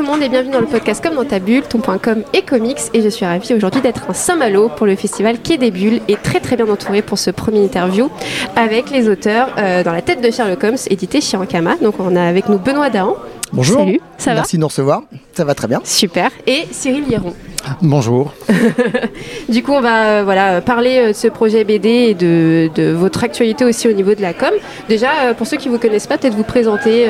Bonjour 0.00 0.14
tout 0.14 0.18
le 0.18 0.18
monde 0.18 0.26
et 0.26 0.30
bienvenue 0.30 0.52
dans 0.54 0.60
le 0.60 0.66
podcast 0.66 1.04
Comme 1.04 1.14
dans 1.14 1.26
ta 1.26 1.40
bulle, 1.40 1.62
ton.com 1.62 2.22
et 2.32 2.40
comics. 2.40 2.78
Et 2.94 3.02
je 3.02 3.08
suis 3.10 3.26
ravie 3.26 3.52
aujourd'hui 3.52 3.82
d'être 3.82 4.08
à 4.08 4.14
Saint-Malo 4.14 4.70
pour 4.74 4.86
le 4.86 4.96
festival 4.96 5.38
Quai 5.38 5.58
des 5.58 5.70
Bulles 5.70 6.00
et 6.08 6.16
très 6.16 6.40
très 6.40 6.56
bien 6.56 6.66
entourée 6.70 7.02
pour 7.02 7.18
ce 7.18 7.30
premier 7.30 7.62
interview 7.62 8.08
avec 8.56 8.90
les 8.90 9.10
auteurs 9.10 9.48
euh, 9.58 9.84
dans 9.84 9.92
la 9.92 10.00
tête 10.00 10.22
de 10.22 10.30
Sherlock 10.30 10.64
Holmes, 10.64 10.78
édité 10.88 11.20
chez 11.20 11.36
Ankama. 11.36 11.76
Donc 11.82 11.96
on 11.98 12.16
a 12.16 12.22
avec 12.22 12.48
nous 12.48 12.58
Benoît 12.58 12.88
Dahan. 12.88 13.14
Bonjour. 13.52 13.80
Salut, 13.80 14.00
ça 14.16 14.30
va? 14.30 14.36
Merci 14.36 14.56
de 14.56 14.62
nous 14.62 14.68
recevoir. 14.68 15.02
Ça 15.34 15.44
va 15.44 15.54
très 15.54 15.68
bien. 15.68 15.82
Super. 15.84 16.30
Et 16.46 16.66
Cyril 16.70 17.04
Hieron. 17.06 17.34
Bonjour. 17.82 18.32
Du 19.50 19.62
coup, 19.62 19.72
on 19.72 19.80
va 19.82 20.04
euh, 20.04 20.22
voilà, 20.24 20.62
parler 20.62 20.98
euh, 20.98 21.08
de 21.08 21.12
ce 21.12 21.28
projet 21.28 21.64
BD 21.64 21.88
et 21.88 22.14
de, 22.14 22.70
de 22.74 22.92
votre 22.92 23.22
actualité 23.22 23.64
aussi 23.66 23.86
au 23.88 23.92
niveau 23.92 24.14
de 24.14 24.22
la 24.22 24.32
com. 24.32 24.50
Déjà, 24.88 25.10
euh, 25.24 25.34
pour 25.34 25.46
ceux 25.46 25.58
qui 25.58 25.68
ne 25.68 25.74
vous 25.74 25.80
connaissent 25.80 26.06
pas, 26.06 26.16
peut-être 26.16 26.36
vous 26.36 26.44
présenter 26.44 27.06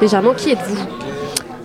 légèrement 0.00 0.32
qui 0.32 0.50
êtes-vous? 0.52 0.78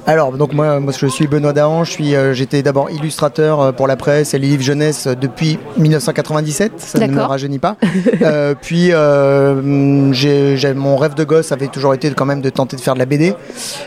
Alors, 0.09 0.31
donc 0.31 0.53
moi, 0.53 0.79
moi 0.79 0.93
je 0.97 1.05
suis 1.05 1.27
Benoît 1.27 1.51
Dahan. 1.51 1.83
Je 1.83 1.91
suis, 1.91 2.15
euh, 2.15 2.33
j'étais 2.33 2.63
d'abord 2.63 2.89
illustrateur 2.89 3.59
euh, 3.59 3.71
pour 3.73 3.87
la 3.87 3.97
presse 3.97 4.33
et 4.33 4.39
les 4.39 4.47
livres 4.47 4.63
jeunesse 4.63 5.05
euh, 5.05 5.15
depuis 5.15 5.59
1997. 5.77 6.71
Ça 6.77 6.99
ne 7.05 7.07
me 7.11 7.21
rajeunit 7.21 7.59
pas. 7.59 7.75
Euh, 8.21 8.55
puis, 8.59 8.93
euh, 8.93 10.13
j'ai- 10.13 10.73
mon 10.73 10.95
rêve 10.95 11.13
de 11.13 11.25
gosse 11.25 11.51
avait 11.51 11.67
toujours 11.67 11.93
été 11.93 12.09
quand 12.11 12.25
même 12.25 12.39
de 12.39 12.49
tenter 12.49 12.77
de 12.77 12.81
faire 12.81 12.93
de 12.93 12.99
la 12.99 13.05
BD. 13.05 13.33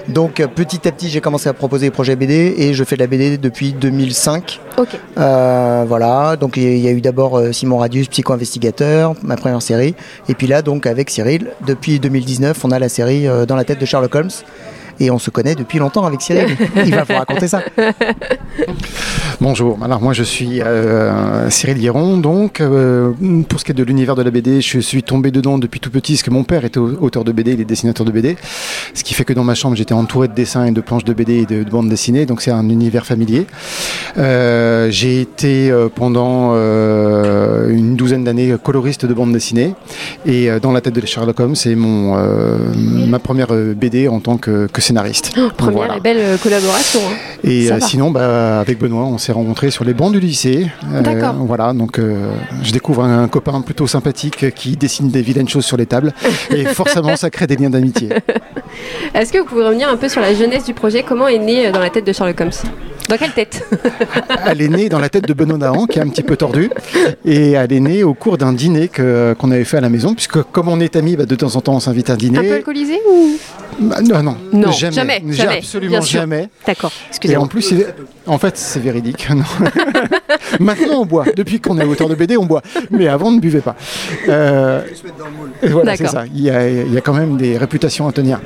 Donc, 0.08 0.44
petit 0.54 0.86
à 0.86 0.92
petit, 0.92 1.08
j'ai 1.08 1.22
commencé 1.22 1.48
à 1.48 1.54
proposer 1.54 1.86
des 1.86 1.90
projets 1.90 2.16
BD 2.16 2.54
et 2.58 2.74
je 2.74 2.84
fais 2.84 2.96
de 2.96 3.00
la 3.00 3.06
BD 3.06 3.38
depuis 3.38 3.72
2005. 3.72 4.60
Ok. 4.76 4.88
Euh, 5.16 5.84
voilà, 5.88 6.36
donc 6.36 6.58
il 6.58 6.78
y 6.78 6.88
a 6.88 6.90
eu 6.90 7.00
d'abord 7.00 7.40
Simon 7.52 7.78
Radius, 7.78 8.08
psycho-investigateur, 8.08 9.14
ma 9.22 9.36
première 9.36 9.62
série. 9.62 9.94
Et 10.28 10.34
puis 10.34 10.46
là, 10.46 10.60
donc 10.60 10.84
avec 10.86 11.08
Cyril, 11.08 11.46
depuis 11.66 11.98
2019, 11.98 12.62
on 12.64 12.70
a 12.72 12.78
la 12.78 12.90
série 12.90 13.26
Dans 13.48 13.56
la 13.56 13.64
tête 13.64 13.80
de 13.80 13.86
Sherlock 13.86 14.14
Holmes. 14.14 14.30
Et 15.02 15.10
on 15.10 15.18
se 15.18 15.30
connaît 15.30 15.54
depuis 15.54 15.78
longtemps 15.78 16.04
avec 16.04 16.20
Cyril. 16.20 16.54
Il 16.84 16.94
va 16.94 17.04
vous 17.04 17.14
raconter 17.14 17.48
ça. 17.48 17.62
Bonjour. 19.40 19.78
Alors 19.82 20.02
moi 20.02 20.12
je 20.12 20.22
suis 20.22 20.60
euh, 20.60 21.48
Cyril 21.48 21.78
Hieron. 21.78 22.18
Donc 22.18 22.60
euh, 22.60 23.12
pour 23.48 23.58
ce 23.58 23.64
qui 23.64 23.70
est 23.72 23.74
de 23.74 23.82
l'univers 23.82 24.14
de 24.14 24.22
la 24.22 24.30
BD, 24.30 24.60
je 24.60 24.78
suis 24.78 25.02
tombé 25.02 25.30
dedans 25.30 25.56
depuis 25.56 25.80
tout 25.80 25.90
petit 25.90 26.12
parce 26.12 26.22
que 26.22 26.30
mon 26.30 26.44
père 26.44 26.66
était 26.66 26.76
au- 26.78 26.98
auteur 27.00 27.24
de 27.24 27.32
BD, 27.32 27.52
il 27.54 27.60
est 27.62 27.64
dessinateur 27.64 28.04
de 28.04 28.12
BD. 28.12 28.36
Ce 28.92 29.02
qui 29.02 29.14
fait 29.14 29.24
que 29.24 29.32
dans 29.32 29.42
ma 29.44 29.54
chambre 29.54 29.74
j'étais 29.76 29.94
entouré 29.94 30.28
de 30.28 30.34
dessins 30.34 30.66
et 30.66 30.70
de 30.72 30.80
planches 30.82 31.04
de 31.04 31.14
BD 31.14 31.32
et 31.38 31.46
de, 31.46 31.62
de 31.64 31.70
bandes 31.70 31.88
dessinées. 31.88 32.26
Donc 32.26 32.42
c'est 32.42 32.50
un 32.50 32.68
univers 32.68 33.06
familier. 33.06 33.46
Euh, 34.18 34.90
J'ai 34.90 35.22
été 35.22 35.72
pendant 35.94 36.50
une 36.54 37.96
douzaine 37.96 38.24
d'années 38.24 38.54
coloriste 38.62 39.06
de 39.06 39.14
bandes 39.14 39.32
dessinées. 39.32 39.74
Et 40.26 40.50
dans 40.60 40.72
la 40.72 40.82
tête 40.82 40.94
de 40.94 41.06
Sherlock 41.06 41.40
Holmes, 41.40 41.56
c'est 41.56 41.74
mon 41.74 42.16
ma 43.06 43.18
première 43.18 43.48
BD 43.74 44.06
en 44.08 44.20
tant 44.20 44.36
que, 44.36 44.66
que 44.66 44.80
scénariste. 44.90 45.32
Première 45.56 45.76
Voilà. 45.76 45.96
et 45.98 46.00
belle 46.00 46.16
euh, 46.18 46.36
collaboration. 46.36 46.98
hein. 47.00 47.14
Et 47.44 47.70
euh, 47.70 47.78
sinon, 47.80 48.10
bah, 48.10 48.58
avec 48.60 48.78
Benoît, 48.78 49.04
on 49.04 49.18
s'est 49.18 49.30
rencontrés 49.32 49.70
sur 49.70 49.84
les 49.84 49.94
bancs 49.94 50.12
du 50.12 50.18
lycée. 50.20 50.66
Euh, 50.92 51.00
D'accord. 51.00 51.34
Voilà, 51.38 51.72
donc 51.72 51.98
je 52.00 52.72
découvre 52.72 53.04
un, 53.04 53.28
copain 53.28 53.60
plutôt 53.60 53.86
sympathique 53.86 54.52
qui 54.54 54.76
dessine 54.76 55.08
des 55.10 55.22
vilaines 55.22 55.48
choses 55.48 55.64
sur 55.64 55.76
les 55.76 55.86
tables. 55.86 56.12
Et 56.50 56.64
forcément, 56.66 57.14
ça 57.16 57.30
crée 57.30 57.46
des 57.46 57.56
liens 57.56 57.70
d'amitié. 57.70 58.08
Est-ce 59.14 59.32
que 59.32 59.38
vous 59.38 59.44
pouvez 59.44 59.64
revenir 59.64 59.88
un 59.88 59.96
peu 59.96 60.08
sur 60.08 60.20
la 60.20 60.34
jeunesse 60.34 60.64
du 60.64 60.74
projet? 60.74 61.04
Comment 61.06 61.28
est 61.28 61.38
né 61.38 61.70
dans 61.70 61.80
la 61.80 61.90
tête 61.90 62.06
de 62.06 62.12
Sherlock 62.12 62.40
Holmes? 62.40 62.50
Dans 63.08 63.16
quelle 63.16 63.32
tête? 63.32 63.64
Elle 64.46 64.62
est 64.62 64.68
née 64.68 64.88
dans 64.88 65.00
la 65.00 65.08
tête 65.08 65.26
de 65.26 65.32
Benoît 65.32 65.58
Dahan, 65.58 65.86
qui 65.86 65.98
est 65.98 66.02
un 66.02 66.08
petit 66.08 66.22
peu 66.22 66.36
tordu. 66.36 66.70
Et 67.24 67.52
elle 67.52 67.72
est 67.72 67.80
née 67.80 68.04
au 68.04 68.14
cours 68.14 68.38
d'un 68.38 68.52
dîner 68.52 68.88
qu'on 68.88 69.50
avait 69.50 69.64
fait 69.64 69.78
à 69.78 69.80
la 69.80 69.88
maison, 69.88 70.14
puisque 70.14 70.40
comme 70.52 70.68
on 70.68 70.78
est 70.80 70.94
amis, 70.94 71.16
bah, 71.16 71.26
de 71.26 71.34
temps 71.34 71.56
en 71.56 71.60
temps, 71.60 71.74
on 71.74 71.80
s'invite 71.80 72.08
à 72.10 72.12
un 72.12 72.16
Un 72.16 72.18
peu 72.18 72.24
dîner. 72.26 72.52
alcoolisé 72.52 73.00
ou? 73.10 73.30
Bah, 73.78 73.96
non, 74.02 74.22
non, 74.22 74.36
Non, 74.52 74.72
jamais. 74.72 74.92
jamais, 74.92 75.22
jamais, 75.30 75.58
Absolument 75.58 76.00
jamais. 76.02 76.48
D'accord, 76.66 76.90
Et 76.92 77.08
excusez-moi. 77.10 77.44
en 77.44 77.46
plus, 77.46 77.70
il 77.70 77.80
est- 77.80 77.94
en 78.26 78.38
fait, 78.38 78.56
c'est 78.56 78.80
véridique. 78.80 79.28
non. 79.34 79.44
Maintenant, 80.60 81.00
on 81.00 81.06
boit. 81.06 81.24
Depuis 81.36 81.60
qu'on 81.60 81.78
est 81.78 81.84
auteur 81.84 82.08
de 82.08 82.14
BD, 82.14 82.36
on 82.36 82.44
boit. 82.46 82.62
Mais 82.90 83.08
avant, 83.08 83.28
on 83.28 83.32
ne 83.32 83.40
buvait 83.40 83.60
pas. 83.60 83.76
Euh, 84.28 84.82
et 85.62 85.68
voilà, 85.68 85.96
c'est 85.96 86.06
ça. 86.06 86.24
Il 86.34 86.40
y, 86.42 86.50
a, 86.50 86.68
il 86.68 86.92
y 86.92 86.98
a 86.98 87.00
quand 87.00 87.14
même 87.14 87.36
des 87.36 87.56
réputations 87.56 88.06
à 88.08 88.12
tenir. 88.12 88.40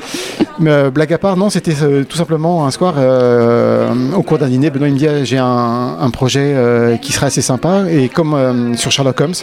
Mais, 0.58 0.70
euh, 0.70 0.90
blague 0.90 1.12
à 1.12 1.18
part, 1.18 1.36
non, 1.36 1.50
c'était 1.50 1.74
euh, 1.82 2.04
tout 2.04 2.16
simplement 2.16 2.66
un 2.66 2.70
soir, 2.70 2.94
au 4.16 4.22
cours 4.22 4.38
d'un 4.38 4.48
dîner, 4.48 4.70
Benoît 4.70 4.88
il 4.88 4.94
me 4.94 4.98
dit 4.98 5.08
j'ai 5.24 5.38
un, 5.38 5.96
un 6.00 6.10
projet 6.10 6.54
qui 7.02 7.12
serait 7.12 7.26
assez 7.26 7.42
sympa. 7.42 7.84
Et 7.90 8.08
comme 8.08 8.74
sur 8.76 8.92
Sherlock 8.92 9.20
Holmes, 9.20 9.34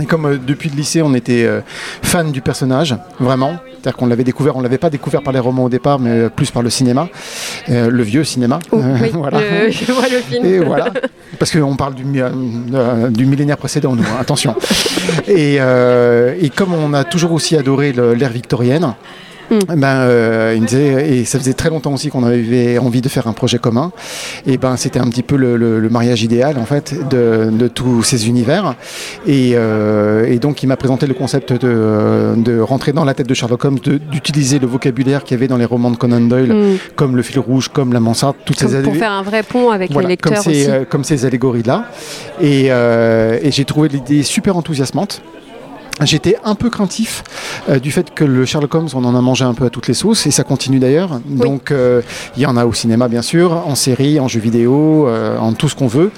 et 0.00 0.06
comme 0.06 0.26
euh, 0.26 0.36
depuis 0.38 0.68
le 0.70 0.76
lycée, 0.76 1.02
on 1.02 1.14
était 1.14 1.44
euh, 1.44 1.60
fan 2.02 2.30
du 2.32 2.40
personnage, 2.40 2.94
vraiment. 3.20 3.56
C'est-à-dire 3.72 3.96
qu'on 3.96 4.06
l'avait 4.06 4.24
découvert, 4.24 4.56
on 4.56 4.60
l'avait 4.62 4.78
pas 4.78 4.90
découvert 4.90 5.22
par 5.22 5.32
les 5.32 5.38
romans 5.38 5.64
au 5.64 5.68
départ, 5.68 5.98
mais 5.98 6.10
euh, 6.10 6.28
plus 6.28 6.50
par 6.50 6.62
le 6.62 6.70
cinéma, 6.70 7.08
euh, 7.70 7.88
le 7.90 8.02
vieux 8.02 8.24
cinéma. 8.24 8.58
Oh, 8.72 8.78
Euh, 8.82 8.96
oui, 9.00 9.10
voilà. 9.14 9.38
je 9.70 9.92
vois 9.92 10.08
le 10.08 10.18
film. 10.18 10.44
Et 10.44 10.58
voilà, 10.58 10.88
parce 11.38 11.50
qu'on 11.52 11.76
parle 11.76 11.94
du, 11.94 12.04
mi- 12.04 12.20
du 13.10 13.26
millénaire 13.26 13.56
précédent, 13.58 13.94
nous, 13.94 14.02
hein, 14.02 14.16
attention. 14.20 14.54
Et, 15.28 15.56
euh, 15.60 16.34
et 16.40 16.50
comme 16.50 16.74
on 16.74 16.92
a 16.94 17.04
toujours 17.04 17.32
aussi 17.32 17.56
adoré 17.56 17.92
l'ère 17.92 18.30
victorienne, 18.32 18.94
Mm. 19.50 19.58
ben, 19.76 19.86
euh, 20.00 20.52
il 20.56 20.62
me 20.62 20.66
disait, 20.66 21.08
et 21.18 21.24
ça 21.24 21.38
faisait 21.38 21.52
très 21.52 21.70
longtemps 21.70 21.92
aussi 21.94 22.08
qu'on 22.08 22.24
avait 22.24 22.78
envie 22.78 23.00
de 23.00 23.08
faire 23.08 23.26
un 23.28 23.32
projet 23.32 23.58
commun, 23.58 23.92
et 24.46 24.58
ben 24.58 24.76
c'était 24.76 24.98
un 24.98 25.08
petit 25.08 25.22
peu 25.22 25.36
le, 25.36 25.56
le- 25.56 25.78
le 25.80 25.88
mariage 25.88 26.22
idéal 26.22 26.58
en 26.58 26.64
fait 26.64 26.94
de, 27.10 27.50
de 27.50 27.68
tous 27.68 28.02
ces 28.02 28.28
univers. 28.28 28.74
Et, 29.26 29.52
euh, 29.54 30.26
et 30.26 30.38
donc 30.38 30.62
il 30.62 30.66
m'a 30.66 30.76
présenté 30.76 31.06
le 31.06 31.14
concept 31.14 31.52
de, 31.52 32.34
de 32.36 32.58
rentrer 32.60 32.92
dans 32.92 33.04
la 33.04 33.14
tête 33.14 33.28
de 33.28 33.34
Sherlock 33.34 33.64
Holmes, 33.64 33.78
d'utiliser 34.10 34.58
le 34.58 34.66
vocabulaire 34.66 35.22
qu'il 35.24 35.36
y 35.36 35.38
avait 35.38 35.48
dans 35.48 35.56
les 35.58 35.64
romans 35.64 35.90
de 35.90 35.96
Conan 35.96 36.20
Doyle, 36.20 36.52
Hmm. 36.52 36.76
comme 36.96 37.16
le 37.16 37.22
fil 37.22 37.38
rouge, 37.38 37.68
comme 37.68 37.92
la 37.92 38.00
mansarde, 38.00 38.36
toutes 38.44 38.58
Comme 38.58 38.68
ces 38.70 38.82
pour 38.82 38.96
faire 38.96 39.12
un 39.12 39.22
vrai 39.22 39.42
pont 39.42 39.70
avec 39.70 39.92
voilà, 39.92 40.08
les 40.08 40.16
comme 40.16 40.32
lecteurs 40.32 40.44
ces, 40.52 40.62
aussi. 40.62 40.70
euh, 40.70 40.84
comme 40.88 41.04
ces 41.04 41.24
allégories-là. 41.24 41.86
Et, 42.40 42.66
euh, 42.70 43.38
et 43.42 43.50
j'ai 43.50 43.64
trouvé 43.64 43.88
l'idée 43.88 44.22
super 44.22 44.56
enthousiasmante. 44.56 45.22
J'étais 46.02 46.36
un 46.44 46.54
peu 46.54 46.68
craintif 46.68 47.24
euh, 47.70 47.78
du 47.78 47.90
fait 47.90 48.12
que 48.12 48.24
le 48.24 48.44
Sherlock 48.44 48.74
Holmes, 48.74 48.88
on 48.94 49.04
en 49.04 49.14
a 49.14 49.20
mangé 49.22 49.44
un 49.44 49.54
peu 49.54 49.64
à 49.64 49.70
toutes 49.70 49.88
les 49.88 49.94
sauces, 49.94 50.26
et 50.26 50.30
ça 50.30 50.44
continue 50.44 50.78
d'ailleurs. 50.78 51.20
Donc 51.24 51.70
euh, 51.70 52.02
il 52.36 52.42
y 52.42 52.46
en 52.46 52.56
a 52.58 52.66
au 52.66 52.74
cinéma, 52.74 53.08
bien 53.08 53.22
sûr, 53.22 53.52
en 53.66 53.74
série, 53.74 54.20
en 54.20 54.28
jeu 54.28 54.40
vidéo, 54.40 55.08
euh, 55.08 55.38
en 55.38 55.54
tout 55.54 55.70
ce 55.70 55.74
qu'on 55.74 55.86
veut. 55.86 56.12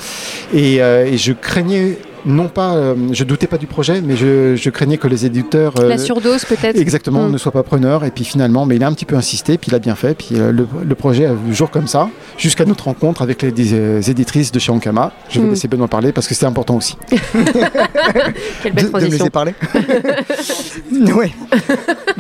Et, 0.53 0.77
et 0.77 1.17
je 1.17 1.33
craignais, 1.33 1.99
non 2.27 2.49
pas, 2.49 2.75
euh, 2.75 2.95
je 3.13 3.25
doutais 3.25 3.47
pas 3.47 3.59
du 3.59 3.67
projet, 3.67 4.01
mais 4.01 4.17
je, 4.17 4.57
je 4.57 4.71
craignais 4.71 4.97
que 4.99 5.09
les 5.09 5.25
éditeurs... 5.27 5.75
euh, 5.81 5.89
La 5.89 5.99
surdose 5.99 6.45
peut-être 6.45 6.77
Exactement, 6.79 7.29
Mm. 7.29 7.33
ne 7.33 7.39
soit 7.39 7.53
pas 7.53 7.63
preneur. 7.63 8.05
Et 8.05 8.11
puis 8.11 8.25
finalement, 8.25 8.67
mais 8.67 8.77
il 8.77 8.85
a 8.85 8.87
un 8.89 8.93
petit 8.93 9.05
peu 9.05 9.17
insisté, 9.17 9.59
puis 9.59 9.71
il 9.71 9.75
a 9.75 9.79
bien 9.79 9.95
fait. 9.95 10.15
Puis 10.15 10.31
euh, 10.33 10.53
le, 10.53 10.67
le 10.87 10.95
projet 10.95 11.27
a 11.27 11.33
vu 11.35 11.55
jour 11.55 11.71
comme 11.71 11.87
ça, 11.89 12.09
jusqu'à 12.37 12.65
notre 12.65 12.85
rencontre 12.85 13.23
avec 13.23 13.43
les, 13.43 13.53
euh, 13.75 14.01
éditrices 14.03 14.53
de 14.53 14.59
chez 14.59 14.73
Ankama. 14.73 15.13
Je 15.29 15.41
vais 15.41 15.47
Mm. 15.47 15.51
laisser 15.51 15.69
Benoît 15.69 15.89
parler 15.89 16.13
parce 16.13 16.27
que 16.27 16.35
c'était 16.35 16.47
important 16.47 16.77
aussi. 16.77 16.97
Quelle 18.63 18.75
De, 18.75 18.81
belle 18.81 18.87
de 18.87 18.91
me 18.91 19.01
laisser 19.11 19.19
transition. 19.19 19.27
parler. 19.29 19.55
oui. 20.93 21.33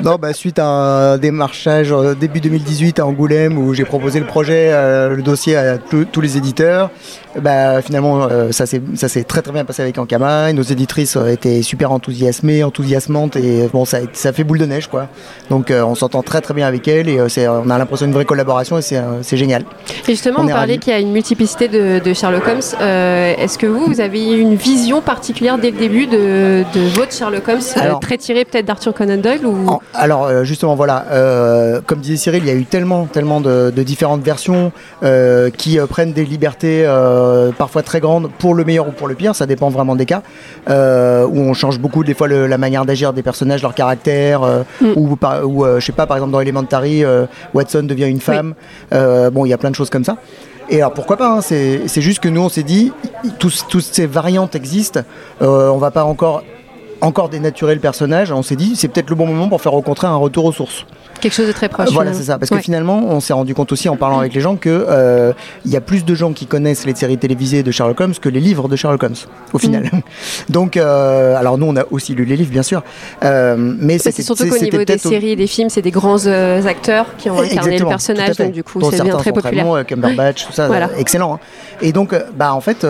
Non, 0.02 0.16
bah, 0.16 0.32
suite 0.32 0.58
à 0.58 0.66
un 1.12 1.18
démarchage 1.18 1.94
début 2.20 2.40
2018 2.40 2.98
à 3.00 3.06
Angoulême 3.06 3.58
où 3.58 3.74
j'ai 3.74 3.84
proposé 3.84 4.20
le 4.20 4.26
projet, 4.26 4.70
euh, 4.72 5.14
le 5.16 5.22
dossier 5.22 5.56
à 5.56 5.78
tous 5.78 6.20
les 6.20 6.36
éditeurs, 6.36 6.90
bah, 7.40 7.82
finalement 7.82 8.24
euh, 8.30 8.52
ça 8.52 8.66
s'est 8.66 9.24
très 9.24 9.42
très 9.42 9.52
bien 9.52 9.64
passé 9.64 9.82
avec 9.82 9.98
Ankama. 9.98 10.52
Nos 10.52 10.62
éditrices 10.62 11.16
euh, 11.16 11.28
étaient 11.28 11.62
super 11.62 11.92
enthousiasmées, 11.92 12.64
enthousiasmantes 12.64 13.36
et 13.36 13.68
bon 13.72 13.84
ça, 13.84 13.98
fait 14.32 14.44
boule 14.44 14.58
de 14.58 14.66
neige 14.66 14.86
quoi. 14.88 15.08
Donc 15.50 15.70
euh, 15.70 15.82
on 15.84 15.94
s'entend 15.94 16.22
très 16.22 16.40
très 16.40 16.54
bien 16.54 16.66
avec 16.66 16.86
elles 16.88 17.08
et 17.08 17.18
euh, 17.18 17.60
on 17.64 17.70
a 17.70 17.78
l'impression 17.78 18.06
d'une 18.06 18.14
vraie 18.14 18.24
collaboration 18.24 18.78
et 18.78 18.82
c'est 18.82 18.96
euh, 18.96 19.22
génial. 19.22 19.64
Et 20.06 20.12
justement, 20.12 20.40
On 20.40 20.46
parlez 20.48 20.74
ravis. 20.74 20.78
qu'il 20.78 20.92
y 20.92 20.96
a 20.96 21.00
une 21.00 21.12
multiplicité 21.12 21.68
de, 21.68 22.00
de 22.04 22.14
Sherlock 22.14 22.46
Holmes. 22.46 22.60
Euh, 22.80 23.34
Est-ce 23.38 23.58
que 23.58 23.66
vous, 23.66 23.84
vous 23.86 24.00
avez 24.00 24.24
une 24.32 24.54
vision 24.54 25.00
particulière 25.00 25.58
dès 25.58 25.70
le 25.70 25.78
début 25.78 26.06
de, 26.06 26.64
de 26.74 26.80
votre 26.94 27.12
Sherlock 27.12 27.46
Holmes, 27.48 27.60
euh, 27.76 27.80
Alors- 27.80 28.00
très 28.00 28.16
tiré 28.18 28.44
peut-être 28.44 28.66
d'Arthur 28.66 28.94
Conan 28.94 29.16
Doyle 29.18 29.46
ou... 29.46 29.78
Alors 29.94 30.24
euh, 30.26 30.44
justement 30.44 30.74
voilà, 30.74 31.04
euh, 31.10 31.80
comme 31.86 32.00
disait 32.00 32.16
Cyril, 32.16 32.42
il 32.44 32.48
y 32.48 32.52
a 32.52 32.54
eu 32.54 32.64
tellement, 32.64 33.06
tellement 33.06 33.40
de, 33.40 33.70
de 33.74 33.82
différentes 33.82 34.22
versions 34.22 34.72
euh, 35.02 35.50
qui 35.50 35.78
euh, 35.78 35.86
prennent 35.86 36.12
des 36.12 36.24
libertés 36.24 36.84
euh, 36.86 37.17
parfois 37.56 37.82
très 37.82 38.00
grandes 38.00 38.30
pour 38.38 38.54
le 38.54 38.64
meilleur 38.64 38.88
ou 38.88 38.92
pour 38.92 39.08
le 39.08 39.14
pire, 39.14 39.34
ça 39.34 39.46
dépend 39.46 39.68
vraiment 39.70 39.96
des 39.96 40.06
cas, 40.06 40.22
euh, 40.68 41.26
où 41.26 41.38
on 41.40 41.54
change 41.54 41.78
beaucoup 41.78 42.04
des 42.04 42.14
fois 42.14 42.28
le- 42.28 42.46
la 42.46 42.58
manière 42.58 42.84
d'agir 42.84 43.12
des 43.12 43.22
personnages, 43.22 43.62
leur 43.62 43.74
caractère, 43.74 44.42
euh, 44.42 44.62
Mm. 44.80 44.92
ou, 44.96 45.64
euh, 45.64 45.80
je 45.80 45.86
sais 45.86 45.92
pas, 45.92 46.06
par 46.06 46.16
exemple 46.16 46.32
dans 46.32 46.40
Elementary, 46.40 47.04
euh, 47.04 47.26
Watson 47.54 47.82
devient 47.84 48.06
une 48.08 48.20
femme, 48.20 48.54
Euh, 48.92 49.30
bon 49.30 49.44
il 49.44 49.48
y 49.50 49.52
a 49.52 49.58
plein 49.58 49.70
de 49.70 49.74
choses 49.74 49.90
comme 49.90 50.04
ça. 50.04 50.16
Et 50.70 50.76
alors 50.82 50.92
pourquoi 50.92 51.16
pas, 51.16 51.28
hein, 51.30 51.40
c'est 51.40 52.00
juste 52.00 52.20
que 52.20 52.28
nous 52.28 52.42
on 52.42 52.48
s'est 52.48 52.62
dit, 52.62 52.92
tous, 53.38 53.64
toutes 53.68 53.84
ces 53.84 54.06
variantes 54.06 54.54
existent, 54.54 55.00
euh, 55.42 55.68
on 55.70 55.78
va 55.78 55.90
pas 55.90 56.04
encore 56.04 56.42
encore 57.00 57.28
dénaturer 57.28 57.74
le 57.74 57.80
personnage, 57.80 58.32
on 58.32 58.42
s'est 58.42 58.56
dit 58.56 58.76
c'est 58.76 58.88
peut-être 58.88 59.10
le 59.10 59.16
bon 59.16 59.26
moment 59.26 59.48
pour 59.48 59.60
faire 59.60 59.74
au 59.74 59.82
contraire 59.82 60.10
un 60.10 60.16
retour 60.16 60.44
aux 60.44 60.52
sources. 60.52 60.84
Quelque 61.20 61.32
chose 61.32 61.48
de 61.48 61.52
très 61.52 61.68
proche. 61.68 61.90
Voilà, 61.90 62.12
c'est 62.12 62.24
ça. 62.24 62.38
Parce 62.38 62.50
que 62.50 62.58
finalement, 62.58 63.02
on 63.08 63.20
s'est 63.20 63.32
rendu 63.32 63.54
compte 63.54 63.72
aussi 63.72 63.88
en 63.88 63.96
parlant 63.96 64.20
avec 64.20 64.34
les 64.34 64.40
gens 64.40 64.56
que 64.56 64.86
euh, 64.88 65.32
il 65.64 65.70
y 65.70 65.76
a 65.76 65.80
plus 65.80 66.04
de 66.04 66.14
gens 66.14 66.32
qui 66.32 66.46
connaissent 66.46 66.86
les 66.86 66.94
séries 66.94 67.18
télévisées 67.18 67.62
de 67.62 67.70
Sherlock 67.70 68.00
Holmes 68.00 68.14
que 68.20 68.28
les 68.28 68.40
livres 68.40 68.68
de 68.68 68.76
Sherlock 68.76 69.02
Holmes, 69.02 69.16
au 69.52 69.58
final. 69.58 69.84
Mm. 69.84 70.00
Donc, 70.52 70.76
euh, 70.76 71.36
alors 71.36 71.58
nous, 71.58 71.66
on 71.66 71.76
a 71.76 71.84
aussi 71.90 72.14
lu 72.14 72.24
les 72.24 72.36
livres, 72.36 72.52
bien 72.52 72.62
sûr. 72.62 72.82
Euh, 73.24 73.56
mais 73.58 73.98
c'est 73.98 74.12
surtout 74.22 74.48
qu'au 74.48 74.58
niveau 74.58 74.84
des 74.84 74.98
séries 74.98 75.30
et 75.30 75.36
des 75.36 75.46
films, 75.46 75.70
c'est 75.70 75.82
des 75.82 75.90
grands 75.90 76.26
acteurs 76.26 77.16
qui 77.16 77.30
ont 77.30 77.40
incarné 77.40 77.78
le 77.78 77.86
personnage, 77.86 78.36
donc 78.36 78.52
du 78.52 78.62
coup, 78.62 78.80
c'est 78.90 79.02
bien 79.02 79.16
très 79.16 79.32
populaire. 79.32 79.84
Cumberbatch, 79.86 80.46
tout 80.46 80.52
ça, 80.52 80.68
excellent. 80.96 81.34
Hein. 81.34 81.40
Et 81.80 81.92
donc, 81.92 82.14
bah 82.36 82.54
en 82.54 82.60
fait, 82.60 82.86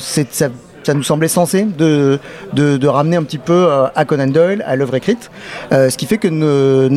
c'est 0.00 0.32
ça 0.32 0.48
ça 0.82 0.94
nous 0.94 1.02
semblait 1.02 1.28
sensé 1.28 1.64
de, 1.64 2.18
de, 2.54 2.86
ramener 2.86 3.16
un 3.16 3.22
petit 3.22 3.38
peu 3.38 3.66
euh, 3.68 3.86
à 3.94 4.04
Conan 4.04 4.26
Doyle, 4.28 4.64
à 4.66 4.76
l'œuvre 4.76 4.94
écrite. 4.94 5.30
Euh, 5.72 5.90
ce 5.90 5.98
qui 5.98 6.06
fait 6.06 6.18
que 6.18 6.28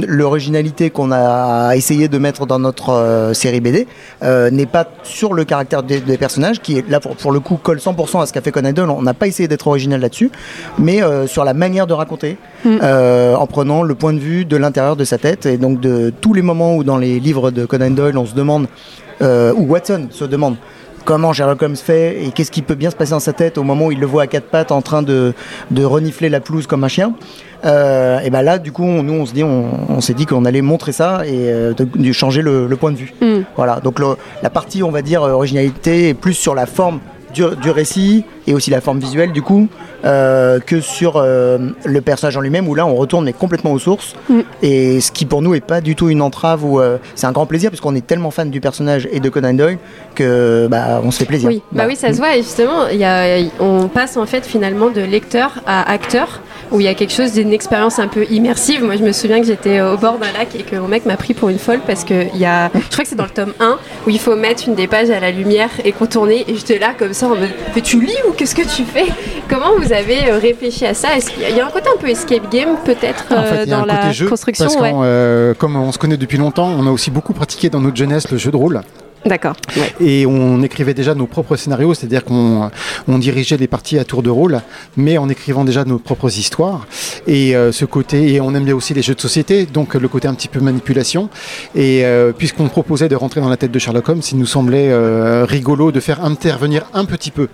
l'originalité 0.07 0.89
qu'on 0.89 1.11
a 1.11 1.73
essayé 1.75 2.07
de 2.07 2.17
mettre 2.17 2.45
dans 2.45 2.59
notre 2.59 2.91
euh, 2.91 3.33
série 3.33 3.61
BD 3.61 3.87
n'est 4.21 4.65
pas 4.65 4.87
sur 5.03 5.33
le 5.33 5.43
caractère 5.43 5.83
des, 5.83 5.99
personnages, 6.17 6.59
qui 6.61 6.77
est 6.77 6.89
là 6.89 6.99
pour, 6.99 7.31
le 7.31 7.39
coup 7.39 7.57
colle 7.61 7.77
100% 7.77 8.21
à 8.21 8.25
ce 8.25 8.33
qu'a 8.33 8.41
fait 8.41 8.51
Conan 8.51 8.71
Doyle. 8.71 8.89
On 8.89 9.01
n'a 9.01 9.13
pas 9.13 9.27
essayé 9.27 9.47
d'être 9.47 9.67
original 9.67 9.99
là-dessus, 10.01 10.31
mais 10.77 11.01
sur 11.27 11.43
la 11.43 11.53
manière 11.53 11.87
de 11.87 11.93
raconter, 11.93 12.37
mm. 12.65 12.79
en 12.81 13.47
prenant 13.47 13.83
le 13.83 13.95
point 13.95 14.13
de 14.13 14.19
vue 14.19 14.45
de 14.45 14.57
l'intérieur 14.57 14.95
de 14.95 15.03
sa 15.03 15.17
tête. 15.17 15.45
Et 15.45 15.57
donc 15.57 15.79
de 15.79 16.11
tous 16.21 16.33
les 16.33 16.41
moments 16.41 16.75
où 16.75 16.83
dans 16.83 16.97
les 16.97 17.19
livres 17.19 17.51
de 17.51 17.65
Conan 17.65 17.91
Doyle, 17.91 18.17
on 18.17 18.25
se 18.25 18.35
demande, 18.35 18.67
ou 19.21 19.65
Watson 19.67 20.07
se 20.11 20.25
demande, 20.25 20.55
comment 21.03 21.33
Sherlock 21.33 21.61
Holmes 21.61 21.75
fait 21.75 22.23
et 22.23 22.31
qu'est-ce 22.31 22.51
qui 22.51 22.61
peut 22.61 22.75
bien 22.75 22.89
se 22.89 22.95
passer 22.95 23.11
dans 23.11 23.19
sa 23.19 23.33
tête 23.33 23.57
au 23.57 23.63
moment 23.63 23.87
où 23.87 23.91
il 23.91 23.99
le 23.99 24.05
voit 24.05 24.23
à 24.23 24.27
quatre 24.27 24.47
pattes 24.47 24.71
en 24.71 24.81
train 24.81 25.01
de, 25.01 25.33
renifler 25.77 26.29
la 26.29 26.39
pelouse 26.39 26.67
comme 26.67 26.83
un 26.83 26.87
chien. 26.87 27.13
Euh, 27.63 28.19
et 28.21 28.29
ben 28.29 28.41
là, 28.41 28.57
du 28.57 28.71
coup, 28.71 28.85
nous, 28.85 29.13
on 29.13 29.25
se 29.25 29.33
dit, 29.33 29.43
on, 29.43 30.01
s'est 30.01 30.13
dit 30.13 30.25
qu'on 30.25 30.45
allait 30.45 30.61
montrer 30.61 30.91
ça 30.91 31.21
et 31.25 31.51
euh, 31.51 31.73
de, 31.73 32.11
changer 32.11 32.41
le, 32.41 32.67
point 32.75 32.91
de 32.91 32.97
vue. 32.97 33.13
Mm. 33.21 33.41
Voilà. 33.55 33.79
Donc 33.79 33.99
la 33.99 34.49
partie, 34.49 34.83
on 34.83 34.91
va 34.91 35.01
dire, 35.01 35.21
originalité 35.21 36.09
est 36.09 36.13
plus 36.13 36.33
sur 36.33 36.55
la 36.55 36.65
forme 36.65 36.99
du, 37.33 37.69
récit 37.69 38.25
et 38.47 38.53
aussi 38.53 38.69
la 38.69 38.81
forme 38.81 38.99
visuelle 38.99 39.31
du 39.31 39.41
coup 39.41 39.67
euh, 40.03 40.59
que 40.59 40.81
sur 40.81 41.17
euh, 41.17 41.57
le 41.85 42.01
personnage 42.01 42.37
en 42.37 42.41
lui-même 42.41 42.67
où 42.67 42.75
là 42.75 42.85
on 42.85 42.95
retourne 42.95 43.31
complètement 43.33 43.71
aux 43.71 43.79
sources 43.79 44.15
mm. 44.29 44.39
et 44.61 45.01
ce 45.01 45.11
qui 45.11 45.25
pour 45.25 45.41
nous 45.41 45.53
est 45.53 45.61
pas 45.61 45.81
du 45.81 45.95
tout 45.95 46.09
une 46.09 46.21
entrave 46.21 46.65
ou 46.65 46.79
euh, 46.79 46.97
c'est 47.15 47.27
un 47.27 47.31
grand 47.31 47.45
plaisir 47.45 47.69
puisqu'on 47.69 47.95
est 47.95 48.05
tellement 48.05 48.31
fan 48.31 48.49
du 48.49 48.61
personnage 48.61 49.07
et 49.11 49.19
de 49.19 49.29
Conan 49.29 49.53
Doyle 49.53 49.77
que 50.15 50.67
bah, 50.69 51.01
on 51.03 51.11
se 51.11 51.19
fait 51.19 51.25
plaisir. 51.25 51.49
Oui, 51.49 51.61
bah, 51.71 51.85
oui 51.87 51.95
ça 51.95 52.11
se 52.13 52.17
voit 52.17 52.35
et 52.35 52.41
justement 52.41 52.87
y 52.89 53.03
a, 53.03 53.43
on 53.59 53.87
passe 53.87 54.17
en 54.17 54.25
fait 54.25 54.45
finalement 54.45 54.89
de 54.89 55.01
lecteur 55.01 55.61
à 55.65 55.89
acteur 55.91 56.41
où 56.71 56.79
il 56.79 56.85
y 56.85 56.87
a 56.87 56.93
quelque 56.93 57.13
chose 57.13 57.33
d'une 57.33 57.53
expérience 57.53 57.99
un 57.99 58.07
peu 58.07 58.25
immersive. 58.29 58.83
Moi, 58.83 58.95
je 58.95 59.03
me 59.03 59.11
souviens 59.11 59.39
que 59.39 59.47
j'étais 59.47 59.81
au 59.81 59.97
bord 59.97 60.17
d'un 60.17 60.31
lac 60.31 60.55
et 60.55 60.63
que 60.63 60.75
mon 60.75 60.87
mec 60.87 61.05
m'a 61.05 61.17
pris 61.17 61.33
pour 61.33 61.49
une 61.49 61.59
folle 61.59 61.81
parce 61.85 62.03
que 62.03 62.27
il 62.33 62.39
y 62.39 62.45
a, 62.45 62.71
je 62.73 62.79
crois 62.91 63.03
que 63.03 63.09
c'est 63.09 63.15
dans 63.15 63.25
le 63.25 63.29
tome 63.29 63.53
1 63.59 63.77
où 64.07 64.09
il 64.09 64.19
faut 64.19 64.35
mettre 64.35 64.67
une 64.67 64.75
des 64.75 64.87
pages 64.87 65.09
à 65.09 65.19
la 65.19 65.31
lumière 65.31 65.69
et 65.83 65.91
contourner. 65.91 66.45
Et 66.47 66.55
j'étais 66.55 66.79
là 66.79 66.93
comme 66.97 67.13
ça 67.13 67.27
en 67.27 67.29
mode, 67.29 67.49
mais 67.75 67.81
tu 67.81 67.99
lis 67.99 68.17
ou 68.27 68.31
qu'est-ce 68.31 68.55
que 68.55 68.61
tu 68.61 68.83
fais? 68.83 69.05
Comment 69.49 69.77
vous 69.77 69.91
avez 69.91 70.29
euh, 70.29 70.37
réfléchi 70.37 70.85
à 70.85 70.93
ça? 70.93 71.17
Est-ce 71.17 71.31
qu'il 71.31 71.55
y 71.55 71.59
a 71.59 71.65
un 71.65 71.69
côté 71.69 71.89
un 71.93 71.99
peu 71.99 72.07
escape 72.07 72.49
game 72.51 72.77
peut-être 72.85 73.25
euh, 73.31 73.65
dans 73.65 73.85
la 73.85 74.11
construction? 74.27 74.67
parce 74.67 74.93
euh, 75.03 75.53
Comme 75.55 75.75
on 75.75 75.91
se 75.91 75.97
connaît 75.97 76.17
depuis 76.17 76.37
longtemps, 76.37 76.69
on 76.69 76.87
a 76.87 76.91
aussi 76.91 77.11
beaucoup 77.11 77.33
pratiqué 77.33 77.69
dans 77.69 77.81
notre 77.81 77.97
jeunesse 77.97 78.31
le 78.31 78.37
jeu 78.37 78.51
de 78.51 78.57
rôle. 78.57 78.81
D'accord. 79.25 79.55
Et 79.99 80.25
on 80.25 80.63
écrivait 80.63 80.95
déjà 80.95 81.13
nos 81.13 81.27
propres 81.27 81.55
scénarios, 81.55 81.93
c'est-à-dire 81.93 82.25
qu'on 82.25 82.71
on 83.07 83.17
dirigeait 83.19 83.57
les 83.57 83.67
parties 83.67 83.99
à 83.99 84.03
tour 84.03 84.23
de 84.23 84.31
rôle, 84.31 84.61
mais 84.97 85.19
en 85.19 85.29
écrivant 85.29 85.63
déjà 85.63 85.85
nos 85.85 85.99
propres 85.99 86.39
histoires. 86.39 86.87
Et 87.27 87.55
euh, 87.55 87.71
ce 87.71 87.85
côté, 87.85 88.33
et 88.33 88.41
on 88.41 88.55
aime 88.55 88.65
bien 88.65 88.75
aussi 88.75 88.95
les 88.95 89.03
jeux 89.03 89.13
de 89.13 89.21
société, 89.21 89.67
donc 89.67 89.93
le 89.93 90.07
côté 90.07 90.27
un 90.27 90.33
petit 90.33 90.47
peu 90.47 90.59
manipulation. 90.59 91.29
Et 91.75 92.03
euh, 92.03 92.31
puisqu'on 92.35 92.67
proposait 92.67 93.09
de 93.09 93.15
rentrer 93.15 93.41
dans 93.41 93.49
la 93.49 93.57
tête 93.57 93.71
de 93.71 93.77
Sherlock 93.77 94.09
Holmes, 94.09 94.21
il 94.31 94.39
nous 94.39 94.47
semblait 94.47 94.89
euh, 94.89 95.45
rigolo 95.45 95.91
de 95.91 95.99
faire 95.99 96.25
intervenir 96.25 96.85
un 96.93 97.05
petit 97.05 97.31
peu, 97.31 97.47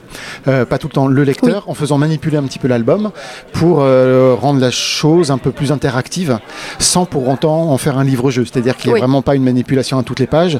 pas 0.45 0.77
tout 0.77 0.87
le 0.87 0.93
temps, 0.93 1.07
le 1.07 1.23
lecteur, 1.23 1.65
en 1.67 1.73
faisant 1.73 1.97
manipuler 1.97 2.37
un 2.37 2.43
petit 2.43 2.59
peu 2.59 2.69
l'album 2.69 3.11
pour 3.51 3.77
rendre 3.77 4.59
la 4.59 4.71
chose 4.71 5.31
un 5.31 5.37
peu 5.37 5.51
plus 5.51 5.71
interactive, 5.71 6.39
sans 6.79 7.05
pour 7.05 7.27
autant 7.27 7.71
en 7.71 7.77
faire 7.77 7.97
un 7.97 8.03
livre-jeu. 8.03 8.45
C'est-à-dire 8.45 8.77
qu'il 8.77 8.91
n'y 8.91 8.97
a 8.97 8.99
vraiment 8.99 9.21
pas 9.21 9.35
une 9.35 9.43
manipulation 9.43 9.99
à 9.99 10.03
toutes 10.03 10.19
les 10.19 10.27
pages 10.27 10.59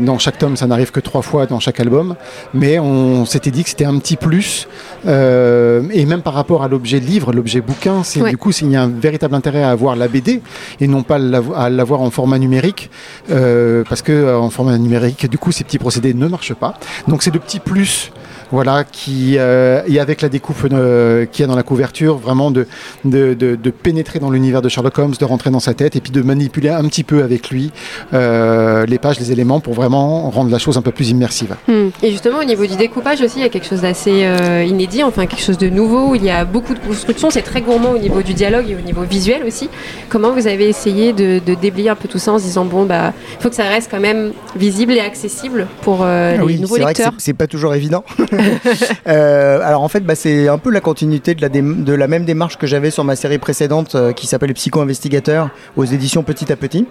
dans 0.00 0.18
chaque 0.18 0.38
tome, 0.38 0.56
ça 0.56 0.66
n'arrive 0.66 0.90
que 0.90 1.00
trois 1.00 1.22
fois 1.22 1.46
dans 1.46 1.60
chaque 1.60 1.80
album, 1.80 2.16
mais 2.54 2.78
on 2.78 3.24
s'était 3.24 3.50
dit 3.50 3.62
que 3.62 3.70
c'était 3.70 3.84
un 3.84 3.98
petit 3.98 4.16
plus. 4.16 4.68
Euh, 5.06 5.82
et 5.92 6.04
même 6.06 6.22
par 6.22 6.34
rapport 6.34 6.62
à 6.62 6.68
l'objet 6.68 7.00
livre, 7.00 7.32
l'objet 7.32 7.60
bouquin, 7.60 8.02
c'est 8.02 8.22
du 8.28 8.36
coup, 8.36 8.52
s'il 8.52 8.70
y 8.70 8.76
a 8.76 8.82
un 8.82 8.88
véritable 8.88 9.34
intérêt 9.34 9.62
à 9.62 9.70
avoir 9.70 9.96
la 9.96 10.08
BD 10.08 10.42
et 10.80 10.86
non 10.86 11.02
pas 11.02 11.18
à 11.56 11.70
l'avoir 11.70 12.00
en 12.00 12.10
format 12.10 12.38
numérique, 12.38 12.90
euh, 13.30 13.84
parce 13.88 14.02
que 14.02 14.12
euh, 14.12 14.38
en 14.38 14.50
format 14.50 14.76
numérique, 14.78 15.28
du 15.28 15.38
coup, 15.38 15.52
ces 15.52 15.64
petits 15.64 15.78
procédés 15.78 16.14
ne 16.14 16.26
marchent 16.26 16.54
pas. 16.54 16.74
Donc 17.08 17.22
c'est 17.22 17.30
de 17.30 17.38
petits 17.38 17.60
plus 17.60 18.12
voilà, 18.50 18.84
qui 18.84 19.36
euh, 19.38 19.82
et 19.86 20.00
avec 20.00 20.22
la 20.22 20.28
découpe 20.28 20.56
euh, 20.72 21.26
qu'il 21.26 21.42
y 21.42 21.44
a 21.44 21.46
dans 21.46 21.56
la 21.56 21.62
couverture, 21.62 22.16
vraiment 22.16 22.50
de, 22.50 22.66
de, 23.04 23.34
de, 23.34 23.70
pénétrer 23.70 24.18
dans 24.18 24.30
l'univers 24.30 24.62
de 24.62 24.68
Sherlock 24.68 24.98
Holmes, 24.98 25.14
de 25.18 25.24
rentrer 25.24 25.50
dans 25.50 25.60
sa 25.60 25.74
tête 25.74 25.96
et 25.96 26.00
puis 26.00 26.10
de 26.10 26.22
manipuler 26.22 26.68
un 26.68 26.84
petit 26.84 27.04
peu 27.04 27.22
avec 27.22 27.50
lui 27.50 27.70
euh, 28.12 28.86
les 28.86 28.98
pages, 28.98 29.18
les 29.20 29.32
éléments 29.32 29.60
pour 29.60 29.74
vraiment 29.74 30.28
rendre 30.30 30.50
la 30.50 30.58
chose 30.58 30.76
un 30.76 30.82
peu 30.82 30.90
plus 30.90 31.10
immersive. 31.10 31.56
Hmm. 31.68 31.88
Et 32.02 32.10
justement 32.10 32.38
au 32.38 32.44
niveau 32.44 32.66
du 32.66 32.76
découpage 32.76 33.20
aussi, 33.20 33.38
il 33.38 33.42
y 33.42 33.46
a 33.46 33.48
quelque 33.48 33.66
chose 33.66 33.82
d'assez 33.82 34.26
inédit, 34.66 35.02
enfin 35.02 35.26
quelque 35.26 35.42
chose 35.42 35.58
de 35.58 35.68
nouveau. 35.68 36.14
Il 36.14 36.24
y 36.24 36.30
a 36.30 36.44
beaucoup 36.44 36.74
de 36.74 36.80
construction, 36.80 37.30
c'est 37.30 37.42
très 37.42 37.60
gourmand 37.60 37.92
au 37.92 37.98
niveau 37.98 38.22
du 38.22 38.34
dialogue 38.34 38.68
et 38.68 38.74
au 38.74 38.80
niveau 38.80 39.02
visuel 39.02 39.42
aussi. 39.46 39.68
Comment 40.08 40.32
vous 40.32 40.46
avez 40.46 40.68
essayé 40.68 41.12
de, 41.12 41.40
de 41.44 41.54
déblayer 41.54 41.90
un 41.90 41.94
peu 41.94 42.08
tout 42.08 42.18
ça 42.18 42.32
en 42.32 42.38
se 42.38 42.44
disant 42.44 42.64
bon 42.64 42.84
bah 42.84 43.12
il 43.38 43.42
faut 43.42 43.48
que 43.48 43.54
ça 43.54 43.64
reste 43.64 43.90
quand 43.90 44.00
même 44.00 44.32
visible 44.56 44.92
et 44.92 45.00
accessible 45.00 45.66
pour 45.82 46.02
ah 46.02 46.36
les 46.36 46.58
nouveaux 46.58 46.76
lecteurs. 46.76 47.12
C'est 47.18 47.34
pas 47.34 47.46
toujours 47.46 47.74
évident. 47.74 48.04
Euh, 49.08 49.60
alors 49.62 49.82
en 49.82 49.88
fait, 49.88 50.00
bah, 50.00 50.14
c'est 50.14 50.48
un 50.48 50.58
peu 50.58 50.70
la 50.70 50.80
continuité 50.80 51.34
de 51.34 51.42
la, 51.42 51.48
de 51.48 51.92
la 51.92 52.06
même 52.06 52.24
démarche 52.24 52.58
que 52.58 52.66
j'avais 52.66 52.90
sur 52.90 53.02
ma 53.02 53.16
série 53.16 53.38
précédente 53.38 53.94
euh, 53.94 54.12
qui 54.12 54.26
s'appelle 54.26 54.52
Psycho-investigateur 54.52 55.50
aux 55.76 55.84
éditions 55.84 56.22
Petit 56.22 56.52
à 56.52 56.56
Petit. 56.56 56.86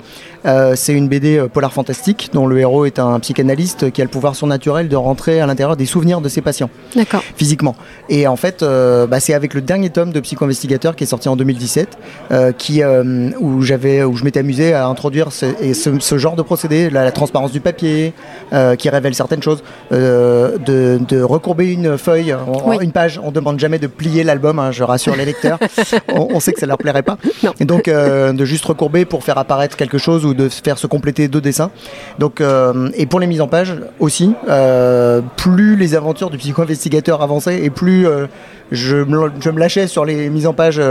Euh, 0.45 0.73
c'est 0.75 0.93
une 0.93 1.07
BD 1.07 1.45
polar 1.53 1.71
fantastique 1.71 2.29
dont 2.33 2.47
le 2.47 2.59
héros 2.59 2.85
est 2.85 2.99
un 2.99 3.19
psychanalyste 3.19 3.91
qui 3.91 4.01
a 4.01 4.03
le 4.03 4.09
pouvoir 4.09 4.35
surnaturel 4.35 4.89
de 4.89 4.95
rentrer 4.95 5.39
à 5.39 5.45
l'intérieur 5.45 5.77
des 5.77 5.85
souvenirs 5.85 6.21
de 6.21 6.29
ses 6.29 6.41
patients, 6.41 6.69
physiquement. 7.35 7.75
Et 8.09 8.27
en 8.27 8.35
fait, 8.35 8.63
bah, 8.63 9.19
c'est 9.19 9.33
avec 9.33 9.53
le 9.53 9.61
dernier 9.61 9.89
tome 9.89 10.11
de 10.11 10.19
Psycho-investigateur 10.19 10.95
qui 10.95 11.03
est 11.03 11.07
sorti 11.07 11.29
en 11.29 11.35
2017 11.35 11.97
qui, 12.57 12.81
où, 12.83 13.61
j'avais, 13.61 14.03
où 14.03 14.15
je 14.15 14.23
m'étais 14.23 14.39
amusé 14.39 14.73
à 14.73 14.87
introduire 14.87 15.31
ce, 15.31 16.17
genre 16.17 16.35
de 16.35 16.41
procédé, 16.41 16.89
la, 16.89 17.11
transparence 17.11 17.51
du 17.51 17.61
papier 17.61 18.13
qui 18.77 18.89
révèle 18.89 19.13
certaines 19.13 19.43
choses, 19.43 19.63
de, 19.91 20.99
de 21.07 21.21
recourber 21.39 21.71
une 21.71 21.97
feuille, 21.97 22.35
une 22.81 22.91
page. 22.91 23.19
On 23.23 23.31
demande 23.31 23.59
jamais 23.59 23.79
de 23.79 23.87
plier 23.87 24.23
l'album, 24.23 24.59
hein, 24.59 24.71
je 24.71 24.83
rassure 24.83 25.15
les 25.15 25.25
lecteurs. 25.25 25.57
on, 26.09 26.39
sait 26.39 26.53
que 26.53 26.59
ça 26.59 26.65
leur 26.65 26.77
plairait 26.77 27.03
pas. 27.03 27.17
Et 27.59 27.65
donc 27.65 27.87
euh, 27.87 28.33
de 28.33 28.45
juste 28.45 28.65
recourber 28.65 29.05
pour 29.05 29.23
faire 29.23 29.37
apparaître 29.37 29.77
quelque 29.77 29.97
chose 29.97 30.25
ou 30.25 30.33
de 30.33 30.49
faire 30.49 30.77
se 30.77 30.87
compléter 30.87 31.27
deux 31.27 31.41
dessins. 31.41 31.71
Donc 32.19 32.41
euh, 32.41 32.89
et 32.95 33.05
pour 33.05 33.19
les 33.19 33.27
mises 33.27 33.41
en 33.41 33.47
page 33.47 33.75
aussi, 33.99 34.33
euh, 34.49 35.21
plus 35.37 35.75
les 35.75 35.95
aventures 35.95 36.29
du 36.29 36.37
psycho-investigateur 36.37 37.21
avançaient 37.21 37.63
et 37.63 37.69
plus 37.69 38.05
je 38.71 38.97
me, 38.97 39.31
je, 39.39 39.49
me, 39.49 39.59
lâchais 39.59 39.87
sur 39.87 40.05
les 40.05 40.29
mises 40.29 40.45
en 40.45 40.53
page 40.53 40.81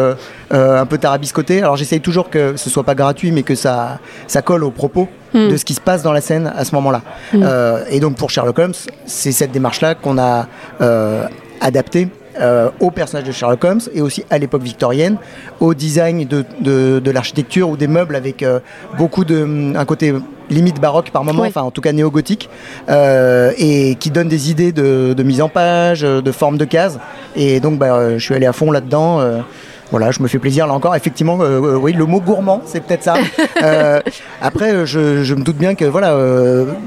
un 0.51 0.87
peu 0.87 0.99
tarabiscotées. 0.99 1.61
Alors 1.61 1.77
j'essaye 1.77 2.01
toujours 2.01 2.31
que 2.31 2.57
ce 2.57 2.71
soit 2.71 2.85
pas 2.85 2.95
gratuit, 2.95 3.31
mais 3.33 3.43
que 3.43 3.55
ça, 3.55 3.99
ça 4.27 4.43
colle 4.43 4.65
au 4.65 4.71
propos 4.71 5.09
de 5.35 5.57
ce 5.57 5.65
qui 5.65 5.75
se 5.75 5.81
passe 5.81 6.03
dans 6.03 6.13
la 6.13 6.21
scène 6.21 6.53
à 6.55 6.65
ce 6.65 6.75
moment-là. 6.75 7.03
Hmm. 7.33 7.43
Euh, 7.45 7.85
et 7.91 8.01
donc 8.01 8.17
pour 8.17 8.31
Sherlock 8.31 8.59
Holmes, 8.59 8.75
c'est 9.07 9.33
cette 9.33 9.53
démarche-là 9.53 9.95
qu'on 9.95 10.19
a 10.19 10.47
euh, 10.81 11.25
adaptée 11.61 12.09
euh, 12.41 12.71
au 12.81 12.91
personnage 12.91 13.27
de 13.27 13.33
Sherlock 13.33 13.65
Holmes 13.65 13.81
et 13.93 14.01
aussi 14.01 14.25
à 14.31 14.39
l'époque 14.39 14.63
victorienne, 14.63 15.17
au 15.61 15.75
design 15.75 16.27
de, 16.27 16.45
de, 16.61 17.11
l'architecture 17.11 17.69
ou 17.69 17.77
des 17.77 17.89
meubles 17.89 18.15
avec 18.15 18.45
beaucoup 18.97 19.25
de 19.25 19.77
un 19.77 19.85
côté 19.85 20.15
limite 20.51 20.81
baroque 20.81 21.11
par 21.11 21.25
moment, 21.25 21.43
enfin 21.43 21.63
en 21.63 21.71
tout 21.71 21.81
cas 21.81 21.93
néo-gothique, 21.93 22.49
et 22.89 23.97
qui 23.99 24.11
donne 24.11 24.29
des 24.29 24.51
idées 24.51 24.71
de, 24.71 25.15
de, 25.17 25.23
mise 25.25 25.43
en 25.43 25.49
page, 25.49 26.03
de 26.03 26.33
forme 26.33 26.59
de 26.59 26.65
case. 26.65 27.01
Et 27.35 27.59
donc 27.59 27.79
bah, 27.79 28.17
je 28.17 28.25
suis 28.25 28.35
allé 28.35 28.47
à 28.47 28.53
fond 28.53 28.71
là-dedans 28.71 29.21
voilà, 29.91 30.11
je 30.11 30.23
me 30.23 30.29
fais 30.29 30.39
plaisir 30.39 30.67
là 30.67 30.75
encore. 30.75 30.95
Effectivement, 30.95 31.39
euh, 31.41 31.61
euh, 31.61 31.77
oui, 31.77 31.93
le 31.93 32.05
mot 32.05 32.21
gourmand, 32.21 32.61
c'est 32.67 32.81
peut-être 32.81 33.03
ça. 33.03 33.15
Euh, 33.63 34.01
après, 34.41 34.87
je, 34.87 35.35
me 35.35 35.43
doute 35.43 35.57
bien 35.57 35.75
que 35.75 35.85
voilà, 35.85 36.17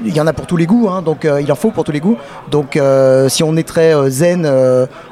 il 0.06 0.16
y 0.16 0.22
en 0.22 0.28
a 0.28 0.32
pour 0.32 0.48
tous 0.48 0.56
les 0.56 0.66
goûts, 0.66 0.88
hein, 0.90 1.02
donc 1.02 1.28
il 1.40 1.52
en 1.52 1.56
faut 1.56 1.72
pour 1.72 1.84
tous 1.84 1.92
les 1.92 2.00
goûts. 2.00 2.18
Donc, 2.50 2.80
si 3.28 3.44
on 3.44 3.58
est 3.58 3.68
très 3.68 3.94
zen, 4.10 4.46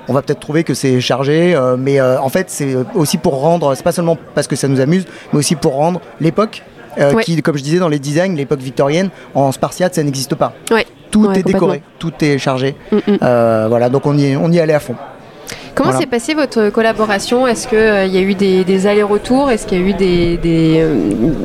on 0.07 0.13
va 0.13 0.21
peut-être 0.21 0.39
trouver 0.39 0.63
que 0.63 0.73
c'est 0.73 1.01
chargé, 1.01 1.59
mais 1.77 1.99
en 2.01 2.29
fait, 2.29 2.49
c'est 2.49 2.75
aussi 2.95 3.17
pour 3.17 3.41
rendre, 3.41 3.75
c'est 3.75 3.83
pas 3.83 3.91
seulement 3.91 4.17
parce 4.35 4.47
que 4.47 4.55
ça 4.55 4.67
nous 4.67 4.79
amuse, 4.79 5.05
mais 5.33 5.39
aussi 5.39 5.55
pour 5.55 5.73
rendre 5.73 5.99
l'époque. 6.21 6.63
qui, 7.23 7.41
comme 7.41 7.57
je 7.57 7.63
disais 7.63 7.79
dans 7.79 7.89
les 7.89 7.99
designs, 7.99 8.35
l'époque 8.35 8.61
victorienne, 8.61 9.09
en 9.35 9.51
spartiate, 9.51 9.95
ça 9.95 10.03
n'existe 10.03 10.35
pas. 10.35 10.53
Tout 11.11 11.31
est 11.31 11.43
décoré, 11.43 11.83
tout 11.97 12.13
est 12.21 12.37
chargé. 12.37 12.75
Mm, 12.91 12.95
mm. 12.95 13.67
voilà, 13.67 13.89
donc 13.89 14.05
on 14.05 14.17
y, 14.17 14.37
on 14.37 14.51
y 14.51 14.59
allait 14.59 14.73
à 14.73 14.79
fond. 14.79 14.95
Comment 15.79 15.97
s'est 15.97 16.07
passée 16.07 16.33
votre 16.33 16.69
collaboration? 16.69 17.47
Est-ce 17.47 17.67
qu'il 17.67 17.77
il 17.79 18.13
y 18.13 18.17
a 18.17 18.21
eu 18.21 18.35
des, 18.35 18.87
allers-retours? 18.87 19.49
Est-ce 19.49 19.65
qu'il 19.65 19.79
y 19.79 19.83
a 19.83 19.87
eu 19.87 19.93
des, 19.93 20.85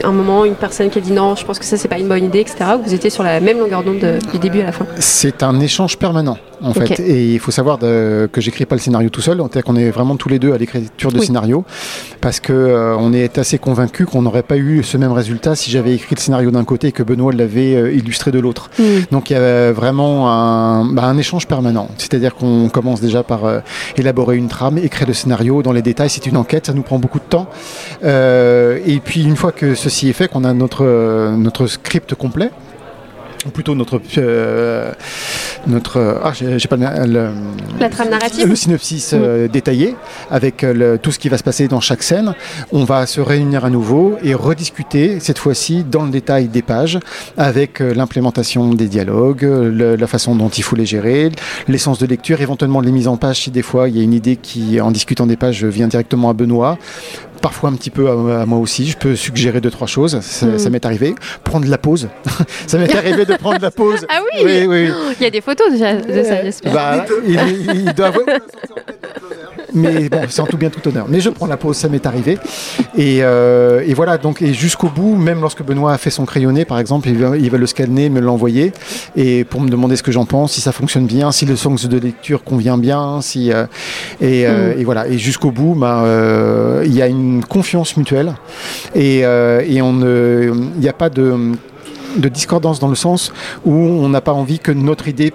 un 0.02 0.12
moment, 0.12 0.44
une 0.44 0.56
personne 0.56 0.90
qui 0.90 0.98
a 0.98 1.00
dit 1.00 1.12
non, 1.12 1.36
je 1.36 1.44
pense 1.44 1.58
que 1.58 1.64
ça, 1.64 1.76
c'est 1.76 1.88
pas 1.88 1.98
une 1.98 2.08
bonne 2.08 2.24
idée, 2.24 2.40
etc. 2.40 2.64
Ou 2.76 2.82
vous 2.82 2.94
étiez 2.94 3.10
sur 3.10 3.22
la 3.22 3.40
même 3.40 3.58
longueur 3.58 3.84
d'onde 3.84 4.18
du 4.32 4.38
début 4.38 4.60
à 4.60 4.64
la 4.64 4.72
fin? 4.72 4.86
C'est 4.98 5.42
un 5.42 5.60
échange 5.60 5.96
permanent 5.98 6.36
en 6.62 6.72
fait. 6.72 7.00
Et 7.00 7.32
il 7.32 7.38
faut 7.38 7.50
savoir 7.50 7.78
que 7.78 8.28
j'écris 8.38 8.66
pas 8.66 8.76
le 8.76 8.80
scénario 8.80 9.08
tout 9.10 9.20
seul, 9.20 9.38
c'est-à-dire 9.38 9.64
qu'on 9.64 9.76
est 9.76 9.90
vraiment 9.90 10.16
tous 10.16 10.28
les 10.28 10.38
deux 10.38 10.52
à 10.52 10.58
l'écriture 10.58 11.12
de 11.12 11.20
scénario, 11.20 11.64
parce 12.20 12.40
que 12.40 12.52
euh, 12.52 12.96
on 12.98 13.12
est 13.12 13.38
assez 13.38 13.58
convaincus 13.58 14.06
qu'on 14.06 14.22
n'aurait 14.22 14.42
pas 14.42 14.56
eu 14.56 14.82
ce 14.82 14.96
même 14.96 15.12
résultat 15.12 15.54
si 15.54 15.70
j'avais 15.70 15.94
écrit 15.94 16.14
le 16.14 16.20
scénario 16.20 16.50
d'un 16.50 16.64
côté 16.64 16.88
et 16.88 16.92
que 16.92 17.02
Benoît 17.02 17.32
l'avait 17.32 17.74
euh, 17.74 17.92
illustré 17.92 18.30
de 18.30 18.38
l'autre. 18.38 18.70
Mm. 18.78 18.82
Donc 19.10 19.30
il 19.30 19.34
y 19.34 19.36
a 19.36 19.72
vraiment 19.72 20.30
un, 20.30 20.84
bah, 20.92 21.04
un 21.04 21.16
échange 21.18 21.46
permanent, 21.46 21.88
c'est-à-dire 21.98 22.34
qu'on 22.34 22.68
commence 22.68 23.00
déjà 23.00 23.22
par 23.22 23.44
euh, 23.44 23.60
élaborer 23.96 24.36
une 24.36 24.48
trame, 24.48 24.78
écrire 24.78 25.06
le 25.06 25.14
scénario 25.14 25.62
dans 25.62 25.72
les 25.72 25.82
détails, 25.82 26.10
c'est 26.10 26.26
une 26.26 26.36
enquête, 26.36 26.66
ça 26.66 26.72
nous 26.72 26.82
prend 26.82 26.98
beaucoup 26.98 27.18
de 27.18 27.24
temps. 27.24 27.48
et 28.02 29.00
puis 29.04 29.22
une 29.22 29.36
fois 29.36 29.52
que 29.52 29.74
ceci 29.74 30.08
est 30.08 30.12
fait, 30.12 30.28
qu'on 30.28 30.44
a 30.44 30.52
notre, 30.52 30.84
notre 31.36 31.66
script 31.66 32.14
complet, 32.14 32.50
plutôt 33.50 33.74
notre 33.74 34.00
euh, 34.18 34.92
notre 35.66 36.20
ah 36.22 36.32
j'ai 36.34 36.68
pas 36.68 36.76
le, 36.76 37.30
la 37.78 37.88
trame 37.88 38.10
narrative. 38.10 38.46
le 38.46 38.56
synopsis 38.56 39.12
euh, 39.14 39.48
détaillé 39.48 39.96
avec 40.30 40.64
euh, 40.64 40.98
tout 40.98 41.12
ce 41.12 41.18
qui 41.18 41.28
va 41.28 41.38
se 41.38 41.42
passer 41.42 41.68
dans 41.68 41.80
chaque 41.80 42.02
scène. 42.02 42.34
On 42.72 42.84
va 42.84 43.06
se 43.06 43.20
réunir 43.20 43.64
à 43.64 43.70
nouveau 43.70 44.16
et 44.22 44.34
rediscuter 44.34 45.20
cette 45.20 45.38
fois-ci 45.38 45.84
dans 45.84 46.04
le 46.04 46.10
détail 46.10 46.48
des 46.48 46.62
pages 46.62 46.98
avec 47.36 47.80
l'implémentation 47.80 48.74
des 48.74 48.88
dialogues 48.88 49.44
la 49.44 50.06
façon 50.06 50.34
dont 50.36 50.48
il 50.48 50.62
faut 50.62 50.76
les 50.76 50.86
gérer 50.86 51.30
l'essence 51.68 51.98
de 51.98 52.06
lecture 52.06 52.40
éventuellement 52.40 52.80
les 52.80 52.92
mises 52.92 53.08
en 53.08 53.16
page 53.16 53.42
si 53.42 53.50
des 53.50 53.62
fois 53.62 53.88
il 53.88 53.96
y 53.96 54.00
a 54.00 54.02
une 54.02 54.14
idée 54.14 54.36
qui 54.36 54.80
en 54.80 54.90
discutant 54.90 55.26
des 55.26 55.36
pages 55.36 55.64
vient 55.64 55.88
directement 55.88 56.30
à 56.30 56.32
Benoît 56.32 56.78
parfois 57.44 57.68
un 57.68 57.74
petit 57.74 57.90
peu 57.90 58.08
à, 58.08 58.46
moi 58.46 58.58
aussi. 58.58 58.86
Je 58.86 58.96
peux 58.96 59.14
suggérer 59.14 59.60
deux, 59.60 59.70
trois 59.70 59.86
choses. 59.86 60.18
Ça, 60.20 60.46
mm. 60.46 60.68
m'est 60.70 60.86
arrivé. 60.86 61.14
Prendre 61.44 61.68
la 61.68 61.76
pause. 61.76 62.08
ça 62.66 62.78
m'est 62.78 62.96
arrivé 62.96 63.26
de 63.26 63.34
prendre 63.34 63.60
la 63.60 63.70
pause. 63.70 64.06
Ah 64.16 64.20
oui, 64.22 64.66
oui, 64.66 64.88
Il 65.18 65.22
y 65.22 65.26
a 65.26 65.30
des 65.30 65.40
photos 65.40 65.70
déjà 65.72 65.94
de 65.94 66.22
ça, 66.22 66.42
j'espère. 66.42 66.72
Bah, 66.72 67.04
il, 67.26 67.38
il, 67.74 67.94
doit 67.94 68.12
mais 69.74 70.08
bon, 70.08 70.20
c'est 70.28 70.40
en 70.40 70.46
tout 70.46 70.56
bien 70.56 70.70
tout 70.70 70.86
honneur. 70.88 71.06
Mais 71.08 71.20
je 71.20 71.30
prends 71.30 71.46
la 71.46 71.56
pause, 71.56 71.76
ça 71.76 71.88
m'est 71.88 72.06
arrivé. 72.06 72.38
Et, 72.96 73.18
euh, 73.22 73.82
et, 73.86 73.94
voilà, 73.94 74.18
donc 74.18 74.40
et 74.42 74.54
jusqu'au 74.54 74.88
bout, 74.88 75.16
même 75.16 75.40
lorsque 75.40 75.62
Benoît 75.62 75.92
a 75.92 75.98
fait 75.98 76.10
son 76.10 76.24
crayonné, 76.24 76.64
par 76.64 76.78
exemple, 76.78 77.08
il 77.08 77.18
va, 77.18 77.36
il 77.36 77.50
va 77.50 77.58
le 77.58 77.66
scanner, 77.66 78.08
me 78.08 78.20
l'envoyer, 78.20 78.72
et 79.16 79.44
pour 79.44 79.60
me 79.60 79.68
demander 79.68 79.96
ce 79.96 80.02
que 80.02 80.12
j'en 80.12 80.26
pense, 80.26 80.52
si 80.52 80.60
ça 80.60 80.72
fonctionne 80.72 81.06
bien, 81.06 81.32
si 81.32 81.44
le 81.44 81.56
sens 81.56 81.86
de 81.86 81.98
lecture 81.98 82.44
convient 82.44 82.78
bien, 82.78 83.20
si 83.20 83.52
euh, 83.52 83.66
et, 84.20 84.46
euh, 84.46 84.74
mm. 84.74 84.80
et, 84.80 84.84
voilà. 84.84 85.08
Et 85.08 85.18
jusqu'au 85.18 85.50
bout, 85.50 85.74
bah, 85.74 86.04
il 86.84 86.94
y 86.94 87.02
a 87.02 87.06
une 87.06 87.44
confiance 87.44 87.96
mutuelle, 87.96 88.34
et, 88.94 89.20
et 89.20 89.82
on 89.82 89.94
il 89.94 90.80
n'y 90.80 90.88
a 90.88 90.92
pas 90.92 91.10
de 91.10 91.52
de 92.16 92.28
discordance 92.28 92.78
dans 92.78 92.88
le 92.88 92.94
sens 92.94 93.32
où 93.64 93.72
on 93.72 94.08
n'a 94.08 94.20
pas 94.20 94.32
envie 94.32 94.58
que 94.58 94.72
notre 94.72 95.08
idée 95.08 95.32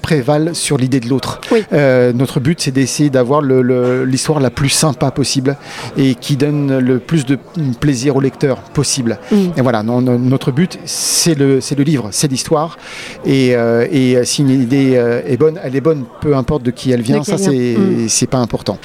prévalent 0.00 0.54
sur 0.54 0.76
l'idée 0.76 1.00
de 1.00 1.08
l'autre. 1.08 1.40
Euh, 1.72 2.12
notre 2.12 2.40
but, 2.40 2.60
c'est 2.60 2.70
d'essayer 2.70 3.10
d'avoir 3.10 3.42
l'histoire 3.42 4.40
la 4.40 4.50
plus 4.50 4.68
sympa 4.68 5.10
possible 5.10 5.56
et 5.96 6.14
qui 6.14 6.36
donne 6.36 6.78
le 6.78 6.98
plus 6.98 7.26
de 7.26 7.38
plaisir 7.80 8.16
au 8.16 8.20
lecteur 8.20 8.60
possible. 8.60 9.18
Mm. 9.30 9.36
Et 9.56 9.60
voilà, 9.60 9.82
notre 9.82 10.52
but, 10.52 10.78
c'est 10.84 11.34
le, 11.34 11.60
le 11.76 11.82
livre, 11.84 12.08
c'est 12.12 12.30
l'histoire. 12.30 12.78
Et, 13.24 13.54
euh, 13.54 13.86
et, 13.90 14.24
si 14.24 14.42
une 14.42 14.50
idée 14.50 14.92
euh, 14.96 15.22
est 15.26 15.36
bonne, 15.36 15.58
elle 15.62 15.76
est 15.76 15.80
bonne, 15.80 16.04
peu 16.20 16.36
importe 16.36 16.62
de 16.62 16.70
qui 16.70 16.92
elle 16.92 17.02
vient, 17.02 17.24
ça, 17.24 17.36
mm. 17.36 18.08
c'est 18.08 18.26
pas 18.26 18.38
important. 18.38 18.78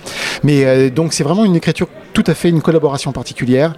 Mais 0.44 0.90
donc, 0.90 1.14
c'est 1.14 1.24
vraiment 1.24 1.46
une 1.46 1.56
écriture 1.56 1.88
tout 2.14 2.24
à 2.28 2.34
fait 2.34 2.50
une 2.50 2.62
collaboration 2.62 3.12
particulière 3.12 3.76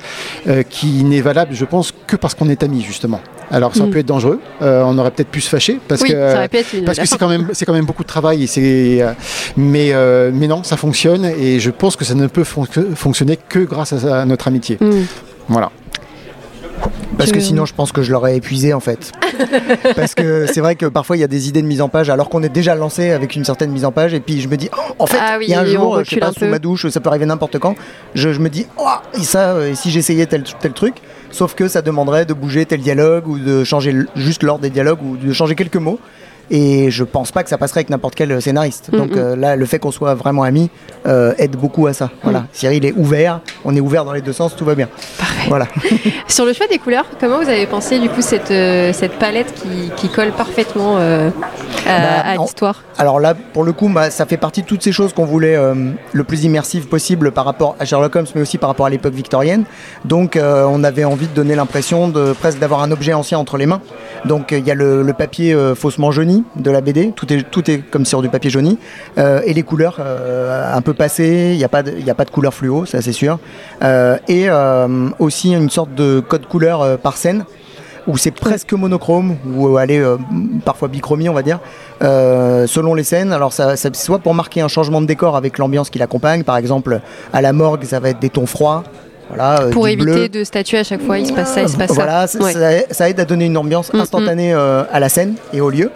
qui 0.70 1.04
n'est 1.04 1.22
valable, 1.22 1.54
je 1.54 1.66
pense, 1.66 1.94
que 2.08 2.16
parce 2.16 2.36
qu'on 2.36 2.50
est 2.50 2.64
amis, 2.64 2.82
justement. 2.82 3.22
Alors, 3.52 3.76
ça 3.76 3.86
mm. 3.86 3.92
peut 3.92 4.00
être 4.00 4.06
dangereux, 4.06 4.40
on 4.62 4.98
aurait 4.98 5.12
peut-être 5.12 5.30
pu 5.30 5.42
se 5.42 5.50
fâcher 5.50 5.80
parce 5.88 6.04
que 6.04 6.84
parce 6.86 7.00
que 7.00 7.06
c'est 7.06 7.18
quand 7.18 7.30
même 7.30 7.50
c'est 7.54 7.66
quand 7.66 7.74
même 7.74 7.86
beaucoup 7.86 8.04
de 8.04 8.08
travail. 8.08 8.44
Et 8.44 8.48
c'est 8.48 9.02
euh, 9.02 9.14
mais 9.58 9.92
euh, 9.94 10.32
mais 10.34 10.48
non, 10.48 10.64
ça 10.64 10.78
fonctionne 10.78 11.26
et 11.26 11.60
je 11.60 11.72
pense 11.72 11.96
que 11.96 12.06
ça 12.06 12.16
ne 12.16 12.28
peut 12.28 12.44
fonctionner 12.44 13.38
que 13.38 13.60
grâce 13.60 13.94
à, 14.06 14.26
notre 14.26 14.48
amitié. 14.48 14.78
Mm. 14.80 15.06
Voilà. 15.48 15.72
Parce 17.20 17.32
que 17.32 17.40
sinon, 17.40 17.66
je 17.66 17.74
pense 17.74 17.92
que 17.92 18.02
je 18.02 18.12
l'aurais 18.12 18.38
épuisé 18.38 18.74
en 18.74 18.80
fait. 18.80 19.12
Parce 19.96 20.16
que 20.16 20.46
c'est 20.52 20.62
vrai 20.62 20.76
que 20.76 20.86
parfois 20.86 21.18
il 21.18 21.20
y 21.20 21.24
a 21.24 21.28
des 21.28 21.50
idées 21.50 21.62
de 21.62 21.68
mise 21.68 21.82
en 21.82 21.90
page 21.90 22.10
alors 22.10 22.30
qu'on 22.30 22.42
est 22.44 22.50
déjà 22.50 22.76
lancé 22.76 23.12
avec 23.12 23.36
une 23.36 23.44
certaine 23.44 23.72
mise 23.72 23.86
en 23.86 23.92
page 23.92 24.14
et 24.14 24.20
puis 24.22 24.40
je 24.40 24.48
me 24.48 24.56
dis, 24.56 24.70
oh, 24.72 24.94
en 25.00 25.06
fait, 25.06 25.18
ah 25.20 25.38
il 25.42 25.50
y 25.50 25.54
a 25.54 25.60
un 25.60 25.66
jour, 25.66 26.04
je 26.04 26.10
sais 26.10 26.20
pas, 26.20 26.32
sous 26.32 26.46
ma 26.46 26.60
douche, 26.60 26.88
ça 26.88 27.00
peut 27.00 27.10
arriver 27.10 27.26
n'importe 27.26 27.60
quand, 27.60 27.76
je, 28.16 28.30
me 28.30 28.50
dis, 28.50 28.66
oh, 28.78 28.88
et 29.14 29.24
ça, 29.24 29.52
euh, 29.52 29.76
si 29.76 29.92
j'essayais 29.92 30.26
tel, 30.26 30.44
tel 30.60 30.72
truc, 30.72 30.96
sauf 31.32 31.56
que 31.56 31.68
ça 31.68 31.82
demanderait 31.82 32.26
de 32.26 32.34
bouger 32.34 32.66
tel 32.66 32.80
dialogue 32.80 33.28
ou 33.28 33.38
de 33.38 33.64
changer 33.64 33.94
juste 34.16 34.44
l'ordre 34.44 34.62
des 34.62 34.70
dialogues 34.70 35.04
ou 35.04 35.18
de 35.18 35.34
changer 35.34 35.56
quelques 35.56 35.76
mots. 35.76 36.00
Et 36.52 36.90
je 36.90 37.04
pense 37.04 37.32
pas 37.32 37.44
que 37.44 37.50
ça 37.50 37.58
passerait 37.58 37.80
avec 37.80 37.90
n'importe 37.90 38.16
quel 38.16 38.42
scénariste. 38.42 38.90
Donc 38.92 39.16
euh, 39.16 39.36
là, 39.36 39.56
le 39.56 39.66
fait 39.66 39.80
qu'on 39.80 39.92
soit 39.92 40.16
vraiment 40.16 40.44
amis 40.44 40.70
euh, 41.06 41.34
aide 41.38 41.56
beaucoup 41.56 41.86
à 41.88 41.94
ça. 41.94 42.10
Voilà. 42.24 42.40
Mm. 42.40 42.48
Cyril 42.54 42.86
est 42.86 42.94
ouvert, 42.94 43.42
on 43.66 43.76
est 43.76 43.80
ouvert 43.80 44.04
dans 44.04 44.14
les 44.14 44.22
deux 44.22 44.34
sens, 44.34 44.56
tout 44.56 44.66
va 44.66 44.76
bien. 44.76 44.90
Parfait. 45.18 45.48
Voilà. 45.48 45.68
Sur 46.28 46.46
le 46.46 46.54
choix 46.54 46.68
des 46.68 46.80
couleurs, 46.80 47.06
comment 47.20 47.38
vous 47.38 47.50
avez 47.50 47.68
pensé 47.68 48.00
du 48.00 48.10
coup 48.10 48.22
cette, 48.22 48.52
euh, 48.52 48.94
cette 48.94 49.14
palette 49.14 49.54
qui, 49.54 49.92
qui, 49.96 50.10
colle 50.10 50.32
parfaitement 50.32 50.98
à, 50.98 51.30
bah, 51.86 52.36
l'histoire? 52.40 52.84
Alors 52.98 53.20
là, 53.20 53.36
pour 53.36 53.64
le 53.64 53.72
coup, 53.72 53.90
bah, 53.90 54.10
ça 54.10 54.26
fait 54.26 54.38
partie 54.38 54.64
de 54.64 54.68
toutes 54.68 54.84
ces 54.84 54.92
choses 54.92 55.14
qu'on 55.14 55.26
voulait 55.26 55.58
le 56.12 56.24
plus 56.24 56.44
immersive 56.44 56.88
possible 56.88 57.32
par 57.32 57.46
rapport 57.46 57.76
à 57.80 57.86
Sherlock 57.86 58.16
Holmes, 58.16 58.28
mais 58.36 58.42
aussi 58.42 58.58
par 58.58 58.70
rapport 58.70 58.86
à 58.86 58.90
l'époque 58.90 59.14
victorienne. 59.14 59.66
Donc 60.06 60.38
on 60.42 60.84
avait 60.84 61.04
envie 61.04 61.28
de 61.28 61.34
donner 61.34 61.56
l'impression 61.56 62.08
de 62.10 62.34
presque 62.34 62.60
d'avoir 62.60 62.82
un 62.82 62.92
objet 62.92 63.14
ancien 63.14 63.38
entre 63.38 63.58
les 63.58 63.66
mains. 63.66 63.82
Donc 64.26 64.52
il 64.52 64.66
y 64.66 64.72
a 64.72 64.76
le, 64.76 65.04
le 65.04 65.14
papier 65.14 65.56
faussement 65.76 66.12
jauni 66.12 66.39
de 66.56 66.72
la 66.72 66.82
BD. 66.82 67.12
Tout 67.16 67.32
est, 67.32 67.44
tout 67.44 67.70
est 67.70 67.80
comme 67.80 68.06
sur 68.06 68.22
du 68.22 68.30
papier 68.30 68.50
jauni. 68.50 68.78
Euh, 69.18 69.42
et 69.46 69.54
les 69.54 69.64
couleurs 69.64 69.98
euh, 70.00 70.76
un 70.76 70.82
peu 70.82 70.94
passées. 70.94 71.52
Il 71.54 71.58
n'y 71.58 71.64
a, 71.64 71.70
pas 71.70 71.84
de, 71.84 72.10
a 72.10 72.16
pas 72.16 72.26
de 72.26 72.32
couleur 72.32 72.54
fluo, 72.54 72.86
ça 72.86 73.02
c'est 73.02 73.14
sûr. 73.14 73.40
Euh, 73.84 74.18
et 74.28 74.48
aussi 75.20 75.54
une 75.54 75.70
sorte 75.70 75.94
de 75.96 76.20
code 76.20 76.46
couleur 76.48 76.98
par 77.00 77.18
scène 77.18 77.46
où 78.08 78.18
c'est 78.18 78.32
presque 78.32 78.74
monochrome, 78.74 79.36
ou 79.56 79.78
aller 79.78 80.04
parfois 80.66 80.88
bichromie, 80.88 81.30
on 81.30 81.34
va 81.34 81.44
dire, 81.44 81.60
selon 82.02 82.96
les 82.96 83.04
scènes. 83.04 83.32
Alors, 83.32 83.54
ça, 83.54 83.76
ça, 83.76 83.90
soit 83.94 84.20
pour 84.20 84.34
marquer 84.34 84.62
un 84.62 84.68
changement 84.68 85.02
de 85.02 85.06
décor 85.06 85.36
avec 85.36 85.58
l'ambiance 85.60 85.90
qui 85.90 86.00
l'accompagne, 86.00 86.44
par 86.44 86.58
exemple, 86.58 87.02
à 87.34 87.42
la 87.42 87.54
morgue, 87.54 87.84
ça 87.84 88.00
va 88.00 88.10
être 88.10 88.20
des 88.20 88.30
tons 88.30 88.48
froids. 88.48 88.84
Euh, 89.38 89.70
pour 89.72 89.88
éviter 89.88 90.30
de 90.30 90.44
statuer 90.44 90.80
à 90.80 90.84
chaque 90.84 91.02
fois, 91.02 91.20
il 91.20 91.28
se 91.28 91.34
passe 91.34 91.54
ça, 91.54 91.62
il 91.62 91.70
se 91.70 91.78
passe 91.78 91.92
voilà, 91.92 92.28
ça. 92.28 92.40
ça, 92.92 93.10
aide 93.10 93.20
à 93.20 93.26
donner 93.26 93.46
une 93.46 93.58
ambiance 93.58 93.94
mm, 93.94 93.98
mm. 93.98 94.02
instantanée 94.02 94.54
euh, 94.54 94.84
à 94.92 95.00
la 95.00 95.10
scène 95.10 95.36
et 95.54 95.62
au 95.62 95.70
lieu. 95.70 95.92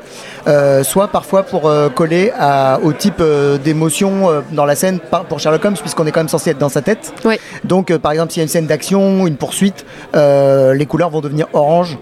Euh, 0.47 0.83
soit 0.83 1.07
parfois 1.07 1.43
pour 1.43 1.71
coller 1.95 2.31
au 2.83 2.93
type 2.93 3.23
d'émotion 3.63 4.43
dans 4.51 4.65
la 4.65 4.75
scène 4.75 4.99
pour 5.29 5.39
Sherlock 5.39 5.63
Holmes, 5.65 5.77
puisqu'on 5.77 6.05
est 6.05 6.11
quand 6.11 6.19
même 6.19 6.27
censé 6.29 6.51
être 6.51 6.57
dans 6.57 6.69
sa 6.69 6.81
tête. 6.81 7.13
Donc, 7.63 7.95
par 7.97 8.11
exemple, 8.11 8.31
s'il 8.31 8.41
y 8.41 8.43
a 8.43 8.45
une 8.45 8.49
scène 8.49 8.67
d'action, 8.67 9.25
une 9.25 9.37
poursuite, 9.37 9.85
les 10.13 10.85
couleurs 10.87 11.09
vont 11.09 11.21
devenir 11.21 11.47
orange. 11.53 11.97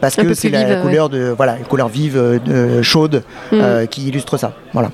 parce 0.00 0.16
que 0.16 0.34
c'est 0.34 0.48
la, 0.48 0.76
couleur 0.76 1.08
de 1.08 1.34
voilà 1.36 1.58
une 1.58 1.66
couleur 1.66 1.88
vive 1.88 2.40
chaude 2.82 3.22
mm. 3.52 3.86
qui 3.90 4.08
illustre 4.08 4.38
ça 4.38 4.52
voilà 4.72 4.90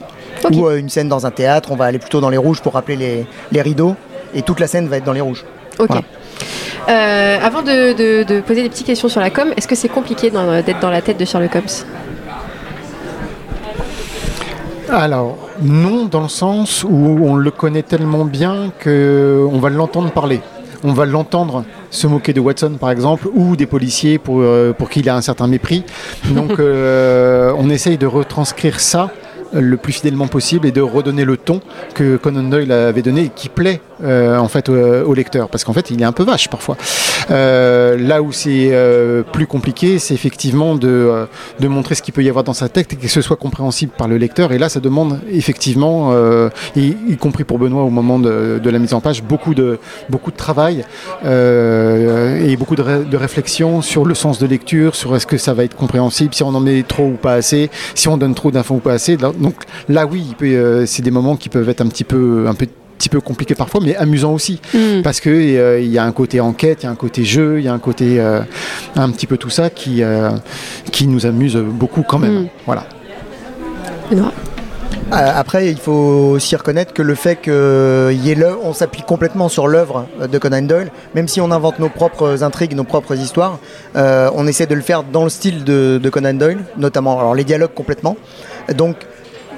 ou 0.51 0.69
une 0.71 0.89
scène 0.89 1.09
dans 1.09 1.25
un 1.25 1.31
théâtre 1.31 1.71
on 1.71 1.77
va 1.77 1.85
aller 1.85 2.01
plutôt 2.01 2.21
dans 2.21 2.31
les 2.31 2.37
rouges 2.37 2.61
pour 2.61 2.73
rappeler 2.73 2.97
les, 2.97 3.27
les 3.53 3.63
rideaux 3.63 3.95
et 4.35 4.43
toute 4.43 4.59
la 4.59 4.67
scène 4.67 4.89
va 4.89 4.97
être 4.97 5.05
dans 5.05 5.13
les 5.13 5.21
rouges 5.21 5.45
Ok. 5.79 5.91
Euh, 6.89 7.39
avant 7.43 7.63
de, 7.63 8.41
poser 8.41 8.63
des 8.63 8.69
petites 8.69 8.87
questions 8.87 9.09
sur 9.09 9.21
la 9.21 9.31
com, 9.31 9.53
est-ce 9.57 9.69
que 9.69 9.75
c'est 9.75 9.89
compliqué 9.89 10.31
d'être 10.31 10.81
dans 10.81 10.91
la 10.91 11.03
tête 11.03 11.19
de 11.19 11.25
Sherlock 11.25 11.55
Holmes? 11.55 11.65
Alors, 14.91 15.39
non, 15.63 16.05
dans 16.05 16.23
le 16.23 16.29
sens 16.29 16.85
où 16.85 17.19
on 17.23 17.37
le 17.37 17.51
connaît 17.51 17.83
tellement 17.83 18.25
bien 18.25 18.73
qu'on 18.83 19.59
va 19.59 19.71
l'entendre 19.71 20.11
parler. 20.11 20.41
On 20.85 20.93
va 20.93 21.07
l'entendre 21.07 21.65
se 21.91 22.07
moquer 22.07 22.33
de 22.33 22.41
Watson, 22.41 22.77
par 22.79 22.91
exemple, 22.91 23.29
ou 23.33 23.57
des 23.57 23.67
policiers 23.67 24.19
pour, 24.19 24.41
euh, 24.41 24.73
pour 24.77 24.91
qui 24.91 25.01
il 25.01 25.09
a 25.09 25.17
un 25.17 25.23
certain 25.23 25.47
mépris. 25.47 25.85
Donc, 26.31 26.53
euh, 26.59 27.55
on 27.57 27.71
essaye 27.71 27.97
de 27.97 28.07
retranscrire 28.07 28.81
ça 28.81 29.11
le 29.55 29.77
plus 29.77 29.93
fidèlement 29.93 30.27
possible 30.27 30.67
et 30.67 30.73
de 30.73 30.81
redonner 30.81 31.25
le 31.25 31.37
ton 31.37 31.61
que 31.95 32.17
Conan 32.17 32.43
Doyle 32.43 32.73
avait 32.73 33.03
donné 33.03 33.25
et 33.25 33.29
qui 33.29 33.49
plaît 33.49 33.81
euh, 34.03 34.37
en 34.37 34.49
fait 34.49 34.69
au, 34.69 35.15
lecteur, 35.15 35.49
parce 35.49 35.65
qu'en 35.65 35.73
fait 35.73 35.91
il 35.91 36.01
est 36.01 36.05
un 36.05 36.13
peu 36.13 36.25
vache 36.25 36.49
parfois. 36.49 36.77
Euh, 37.31 37.97
là 37.97 38.23
où 38.23 38.33
c'est 38.33 38.71
euh, 38.73 39.23
plus 39.23 39.47
compliqué, 39.47 39.99
c'est 39.99 40.15
effectivement 40.15 40.75
de, 40.75 41.27
de 41.61 41.69
montrer 41.69 41.95
ce 41.95 42.03
qu'il 42.03 42.15
peut 42.15 42.23
y 42.23 42.29
avoir 42.29 42.45
dans 42.45 42.53
sa 42.53 42.69
texte 42.69 42.95
et 42.95 42.97
que 42.97 43.09
ce 43.09 43.21
soit 43.21 43.37
compréhensible 43.37 43.93
par 43.97 44.09
le 44.09 44.17
lecteur. 44.17 44.53
Et 44.53 44.59
là, 44.59 44.69
ça 44.69 44.81
demande 44.81 45.21
effectivement, 45.31 46.13
y, 46.77 47.17
compris 47.17 47.45
pour 47.45 47.59
Benoît 47.59 47.83
au 47.83 47.91
moment 47.91 48.19
de, 48.19 48.61
la 48.65 48.79
mise 48.79 48.95
en 48.95 49.01
page, 49.01 49.23
beaucoup 49.23 49.55
de, 49.55 49.79
beaucoup 50.09 50.31
de 50.31 50.37
travail 50.37 50.85
et 51.25 52.57
beaucoup 52.57 52.75
de, 52.75 53.05
de 53.05 53.17
réflexion 53.17 53.83
sur 53.83 54.05
le 54.05 54.15
sens 54.15 54.39
de 54.39 54.47
lecture, 54.47 54.95
sur 54.95 55.15
est-ce 55.15 55.27
que 55.27 55.37
ça 55.37 55.55
va 55.55 55.65
être 55.65 55.77
compréhensible, 55.77 56.35
si 56.35 56.43
on 56.43 56.49
en 56.49 56.61
met 56.61 56.83
trop 56.83 57.07
ou 57.07 57.17
pas 57.17 57.35
assez, 57.35 57.71
si 57.95 58.09
on 58.09 58.17
donne 58.17 58.35
trop 58.35 58.51
d'infos 58.51 58.77
ou 58.77 58.81
pas 58.81 58.93
assez. 58.93 59.17
Donc 59.17 59.55
là, 59.89 60.07
oui, 60.07 60.35
c'est 60.87 61.03
des 61.03 61.11
moments 61.11 61.37
qui 61.37 61.49
peuvent 61.49 61.69
être 61.69 61.81
un 61.81 61.89
petit 61.89 62.05
peu, 62.05 62.47
un 62.49 62.55
petit 63.03 63.09
peu 63.09 63.21
compliqués 63.21 63.57
parfois, 63.57 63.81
mais 63.83 63.97
amusant 63.97 64.33
aussi. 64.33 64.61
Mm. 64.73 65.03
Parce 65.03 65.21
qu'il 65.21 65.33
euh, 65.33 65.81
il 65.81 65.91
y 65.91 65.99
a 65.99 66.05
un 66.05 66.13
côté 66.13 66.41
enquête, 66.41 66.83
il 66.83 66.87
y 66.87 66.89
a 66.89 66.93
un 66.93 66.97
côté 66.97 67.25
jeu, 67.25 67.59
il 67.59 67.65
y 67.65 67.69
a 67.69 67.73
un 67.73 67.81
côté 67.81 68.21
euh, 68.21 68.41
un 68.95 69.11
petit 69.11 69.27
peu 69.27 69.37
tout 69.37 69.51
ça 69.51 69.71
qui, 69.71 70.03
euh, 70.03 70.31
qui 70.93 71.09
nous 71.09 71.27
amuse 71.27 71.57
beaucoup 71.57 72.03
quand 72.03 72.21
même. 72.21 72.43
Mm. 72.43 72.49
Voilà. 72.67 72.85
Après, 75.11 75.69
il 75.71 75.77
faut 75.77 76.33
aussi 76.33 76.57
reconnaître 76.57 76.95
que 76.95 77.03
le 77.03 77.15
fait 77.15 77.37
qu'on 77.37 78.73
s'appuie 78.73 79.03
complètement 79.03 79.51
sur 79.51 79.67
l'œuvre 79.69 80.07
de 80.31 80.39
Conan 80.39 80.63
Doyle, 80.63 80.91
même 81.15 81.29
si 81.29 81.41
on 81.41 81.51
invente 81.51 81.79
nos 81.79 81.91
propres 81.91 82.43
intrigues, 82.43 82.75
nos 82.75 82.85
propres 82.85 83.15
histoires, 83.15 83.59
on 83.95 84.47
essaie 84.47 84.67
de 84.67 84.75
le 84.75 84.81
faire 84.81 85.03
dans 85.03 85.25
le 85.25 85.31
style 85.31 85.65
de, 85.65 86.01
de 86.03 86.11
Conan 86.11 86.35
Doyle, 86.35 86.61
notamment 86.79 87.19
alors 87.19 87.35
les 87.35 87.45
dialogues 87.45 87.75
complètement. 87.75 88.17
Donc 88.75 88.97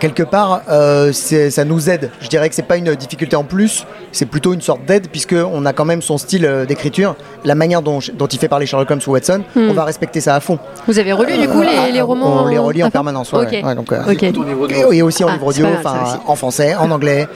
quelque 0.00 0.22
part, 0.22 0.62
euh, 0.70 1.12
ça 1.12 1.64
nous 1.64 1.90
aide. 1.90 2.10
Je 2.20 2.28
dirais 2.28 2.48
que 2.48 2.54
c'est 2.54 2.62
pas 2.62 2.76
une 2.76 2.94
difficulté 2.94 3.36
en 3.36 3.44
plus, 3.44 3.86
c'est 4.12 4.26
plutôt 4.26 4.54
une 4.54 4.60
sorte 4.60 4.84
d'aide 4.84 5.08
puisqu'on 5.08 5.64
a 5.66 5.72
quand 5.72 5.84
même 5.84 6.02
son 6.02 6.18
style 6.18 6.46
euh, 6.46 6.64
d'écriture, 6.64 7.16
la 7.44 7.54
manière 7.54 7.82
dont, 7.82 8.00
il 8.00 8.38
fait 8.38 8.48
parler 8.48 8.66
Sherlock 8.66 8.90
Holmes 8.90 9.00
ou 9.06 9.10
Watson, 9.12 9.42
hmm. 9.54 9.70
on 9.70 9.72
va 9.72 9.84
respecter 9.84 10.20
ça 10.20 10.34
à 10.34 10.40
fond. 10.40 10.58
Vous 10.86 10.98
avez 10.98 11.12
relu 11.12 11.38
du 11.38 11.48
coup 11.48 11.62
les, 11.62 12.00
romans 12.00 12.44
On 12.44 12.48
les 12.48 12.58
relit 12.58 12.82
en 12.82 12.90
permanence, 12.90 13.32
ouais, 13.32 13.62
donc, 13.74 13.92
euh, 13.92 14.02
Et, 14.92 15.02
aussi 15.02 15.24
en 15.24 15.32
livre 15.32 15.46
audio, 15.46 15.66
en 16.26 16.36
français, 16.36 16.74
en 16.74 16.90
anglais. 16.90 17.26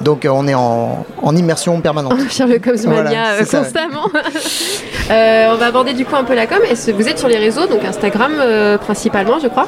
Donc 0.00 0.26
on 0.30 0.46
est 0.48 0.54
en, 0.54 1.04
immersion 1.34 1.80
permanente. 1.80 2.18
Sherlock 2.30 2.66
Holmes 2.66 2.78
mania 2.86 3.38
constamment. 3.38 4.06
on 5.10 5.56
va 5.56 5.66
aborder 5.66 5.92
du 5.94 6.04
coup 6.04 6.16
un 6.16 6.24
peu 6.24 6.34
la 6.34 6.46
com. 6.46 6.58
Vous 6.94 7.08
êtes 7.08 7.18
sur 7.18 7.28
les 7.28 7.38
réseaux, 7.38 7.66
donc 7.66 7.84
Instagram 7.84 8.32
principalement, 8.80 9.38
je 9.40 9.48
crois? 9.48 9.66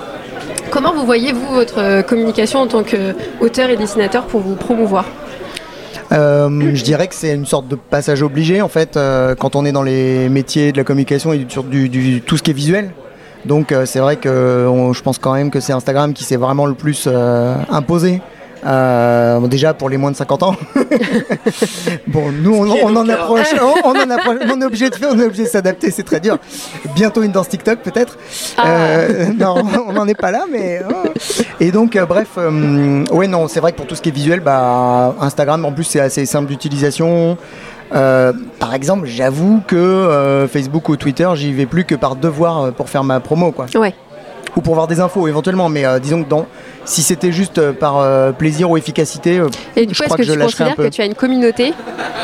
Comment 0.70 0.92
vous 0.92 1.06
voyez, 1.06 1.32
vous, 1.32 1.54
votre 1.54 1.78
euh, 1.78 2.02
communication 2.02 2.60
en 2.60 2.66
tant 2.66 2.82
qu'auteur 2.82 3.70
et 3.70 3.76
dessinateur 3.76 4.26
pour 4.26 4.40
vous 4.40 4.56
promouvoir? 4.56 5.04
Euh, 6.12 6.48
je 6.74 6.84
dirais 6.84 7.08
que 7.08 7.14
c'est 7.14 7.34
une 7.34 7.46
sorte 7.46 7.66
de 7.68 7.74
passage 7.74 8.22
obligé 8.22 8.62
en 8.62 8.68
fait 8.68 8.96
euh, 8.96 9.34
quand 9.34 9.56
on 9.56 9.64
est 9.64 9.72
dans 9.72 9.82
les 9.82 10.28
métiers 10.28 10.70
de 10.70 10.76
la 10.76 10.84
communication 10.84 11.32
et 11.32 11.38
du, 11.38 12.22
tout 12.22 12.36
ce 12.36 12.42
qui 12.42 12.50
est 12.50 12.54
visuel. 12.54 12.90
Donc 13.44 13.72
c'est 13.84 14.00
vrai 14.00 14.16
que 14.16 14.68
je 14.92 15.02
pense 15.02 15.18
quand 15.18 15.32
même 15.32 15.50
que 15.50 15.60
c'est 15.60 15.72
Instagram 15.72 16.12
qui 16.14 16.24
s'est 16.24 16.36
vraiment 16.36 16.66
le 16.66 16.74
plus 16.74 17.08
imposé. 17.70 18.20
Euh, 18.66 19.46
déjà 19.46 19.74
pour 19.74 19.88
les 19.88 19.96
moins 19.96 20.10
de 20.10 20.16
50 20.16 20.42
ans. 20.42 20.56
bon, 22.08 22.32
nous 22.32 22.52
on, 22.52 22.96
en 22.96 23.08
approche, 23.08 23.54
on, 23.84 23.90
en 23.90 24.10
approche, 24.10 24.38
on 24.52 24.60
est 24.60 24.64
obligé 24.64 24.90
de 24.90 24.94
faire, 24.96 25.10
on 25.12 25.18
est 25.20 25.24
obligé 25.24 25.44
de 25.44 25.48
s'adapter, 25.48 25.90
c'est 25.90 26.02
très 26.02 26.18
dur. 26.18 26.38
Bientôt 26.94 27.22
une 27.22 27.32
danse 27.32 27.48
TikTok 27.48 27.80
peut-être. 27.80 28.18
Ah. 28.56 28.66
Euh, 28.66 29.26
non, 29.38 29.62
on 29.86 29.92
n'en 29.92 30.08
est 30.08 30.18
pas 30.18 30.32
là, 30.32 30.46
mais 30.50 30.82
oh. 30.88 31.08
et 31.60 31.70
donc 31.70 31.94
euh, 31.94 32.06
bref, 32.06 32.36
ouais 32.36 33.28
non, 33.28 33.46
c'est 33.46 33.60
vrai 33.60 33.72
que 33.72 33.76
pour 33.76 33.86
tout 33.86 33.94
ce 33.94 34.02
qui 34.02 34.08
est 34.08 34.12
visuel, 34.12 34.40
bah 34.40 35.14
Instagram 35.20 35.64
en 35.64 35.72
plus 35.72 35.84
c'est 35.84 36.00
assez 36.00 36.26
simple 36.26 36.48
d'utilisation. 36.48 37.38
par 37.90 38.74
exemple, 38.74 39.06
j'avoue 39.06 39.62
que 39.66 40.48
Facebook 40.52 40.88
ou 40.88 40.96
Twitter, 40.96 41.28
j'y 41.34 41.52
vais 41.52 41.66
plus 41.66 41.84
que 41.84 41.94
par 41.94 42.16
devoir 42.16 42.72
pour 42.72 42.88
faire 42.88 43.04
ma 43.04 43.20
promo, 43.20 43.52
quoi. 43.52 43.66
Ouais 43.76 43.94
ou 44.56 44.62
pour 44.62 44.74
voir 44.74 44.86
des 44.86 45.00
infos 45.00 45.28
éventuellement. 45.28 45.68
Mais 45.68 45.84
euh, 45.84 45.98
disons 45.98 46.24
que 46.24 46.28
dans, 46.28 46.46
si 46.84 47.02
c'était 47.02 47.30
juste 47.30 47.58
euh, 47.58 47.72
par 47.72 47.98
euh, 47.98 48.32
plaisir 48.32 48.70
ou 48.70 48.76
efficacité, 48.76 49.40
et 49.76 49.86
du 49.86 49.94
coup, 49.94 50.02
est-ce 50.02 50.16
que, 50.16 50.22
tu 50.22 50.38
considères 50.38 50.76
que 50.76 50.88
tu 50.88 51.02
as 51.02 51.04
une 51.04 51.14
communauté 51.14 51.74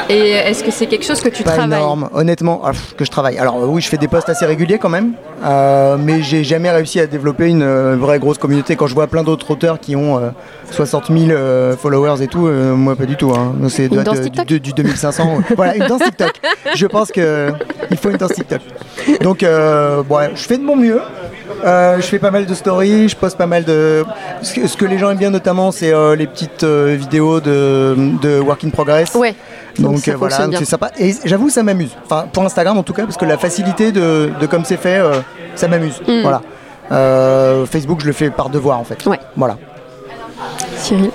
et 0.08 0.30
est-ce 0.30 0.64
que 0.64 0.70
c'est 0.70 0.86
quelque 0.86 1.04
chose 1.04 1.20
que 1.20 1.28
tu 1.28 1.42
Pas 1.42 1.52
travailles 1.52 1.78
énorme, 1.78 2.08
honnêtement, 2.12 2.62
ah, 2.64 2.72
que 2.96 3.04
je 3.04 3.10
travaille. 3.10 3.38
Alors 3.38 3.68
oui, 3.68 3.80
je 3.80 3.88
fais 3.88 3.98
des 3.98 4.08
posts 4.08 4.28
assez 4.28 4.44
réguliers 4.46 4.78
quand 4.78 4.88
même, 4.88 5.12
mais 5.98 6.22
j'ai 6.22 6.42
jamais 6.42 6.70
réussi 6.70 6.98
à 6.98 7.06
développer 7.06 7.48
une 7.48 7.94
vraie 7.94 8.18
grosse 8.18 8.38
communauté. 8.38 8.74
Quand 8.74 8.86
je 8.86 8.94
vois 8.94 9.06
plein 9.06 9.22
d'autres 9.22 9.50
auteurs 9.50 9.78
qui 9.78 9.94
ont 9.94 10.20
60 10.70 11.10
000 11.16 11.76
followers 11.76 12.22
et 12.22 12.26
tout, 12.26 12.48
moi 12.48 12.96
pas 12.96 13.06
du 13.06 13.16
tout. 13.16 13.30
Hein. 13.30 13.54
C'est 13.68 13.88
du, 14.46 14.60
du, 14.60 14.72
2500. 14.72 15.42
voilà, 15.56 15.76
une 15.76 15.86
danse 15.86 16.02
TikTok. 16.02 16.40
Je 16.74 16.86
pense 16.86 17.12
qu'il 17.12 17.96
faut 18.00 18.10
une 18.10 18.16
danse 18.16 18.32
TikTok. 18.32 18.60
Donc, 19.20 19.44
bon, 19.44 20.18
je 20.34 20.42
fais 20.42 20.58
de 20.58 20.64
mon 20.64 20.76
mieux. 20.76 21.00
Euh, 21.64 21.96
je 21.96 22.02
fais 22.02 22.18
pas 22.18 22.30
mal 22.30 22.46
de 22.46 22.54
stories, 22.54 23.08
je 23.08 23.16
poste 23.16 23.38
pas 23.38 23.46
mal 23.46 23.64
de. 23.64 24.04
Ce 24.42 24.76
que, 24.76 24.84
les 24.84 24.98
gens 24.98 25.10
aiment 25.10 25.18
bien 25.18 25.30
notamment, 25.30 25.70
c'est 25.70 25.92
euh, 25.92 26.16
les 26.16 26.26
petites 26.26 26.64
euh, 26.64 26.96
vidéos 26.98 27.40
de, 27.40 27.96
de, 28.20 28.40
work 28.40 28.64
in 28.64 28.70
progress. 28.70 29.14
Ouais. 29.14 29.34
Donc, 29.78 30.08
voilà, 30.08 30.48
c'est 30.52 30.64
sympa. 30.64 30.90
Et 30.98 31.14
j'avoue, 31.24 31.48
ça 31.50 31.62
m'amuse. 31.62 31.96
Enfin, 32.04 32.26
pour 32.32 32.44
Instagram 32.44 32.76
en 32.76 32.82
tout 32.82 32.92
cas, 32.92 33.04
parce 33.04 33.16
que 33.16 33.24
la 33.24 33.38
facilité 33.38 33.92
de, 33.92 34.30
de 34.40 34.46
comme 34.46 34.64
c'est 34.64 34.76
fait, 34.76 35.00
ça 35.54 35.68
m'amuse. 35.68 36.00
Mm. 36.06 36.22
Voilà. 36.22 37.66
Facebook, 37.66 38.00
je 38.00 38.06
le 38.06 38.12
fais 38.12 38.30
par 38.30 38.48
devoir 38.50 38.78
en 38.78 38.84
fait. 38.84 39.04
Ouais. 39.06 39.18
Voilà. 39.36 39.56
Cyril 40.76 41.10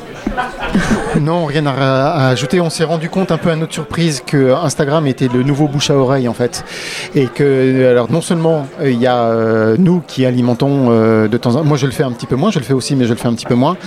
non, 1.21 1.45
rien 1.45 1.65
à, 1.65 2.27
ajouter. 2.29 2.61
On 2.61 2.69
s'est 2.69 2.83
rendu 2.83 3.09
compte 3.09 3.31
un 3.31 3.37
peu 3.37 3.49
à 3.49 3.55
notre 3.55 3.73
surprise 3.73 4.21
que 4.25 4.53
Instagram 4.53 5.07
était 5.07 5.27
le 5.27 5.43
nouveau 5.43 5.67
bouche 5.67 5.89
à 5.89 5.95
oreille 5.95 6.27
en 6.27 6.33
fait. 6.33 6.63
Et 7.15 7.27
que, 7.27 7.89
alors 7.89 8.11
non 8.11 8.21
seulement 8.21 8.67
euh, 8.81 8.91
il 8.91 8.99
y 8.99 9.07
a 9.07 9.23
euh, 9.23 9.75
nous 9.79 10.01
qui 10.05 10.25
alimentons 10.25 10.87
euh, 10.89 11.27
de 11.27 11.37
temps 11.37 11.51
en 11.51 11.59
temps, 11.59 11.63
moi 11.63 11.77
je 11.77 11.85
le 11.85 11.91
fais 11.91 12.03
un 12.03 12.11
petit 12.11 12.25
peu 12.25 12.35
moins, 12.35 12.51
je 12.51 12.59
le 12.59 12.65
fais 12.65 12.73
aussi, 12.73 12.95
mais 12.95 13.05
je 13.05 13.11
le 13.11 13.17
fais 13.17 13.27
un 13.27 13.33
petit 13.33 13.45
peu 13.45 13.55
moins. 13.55 13.77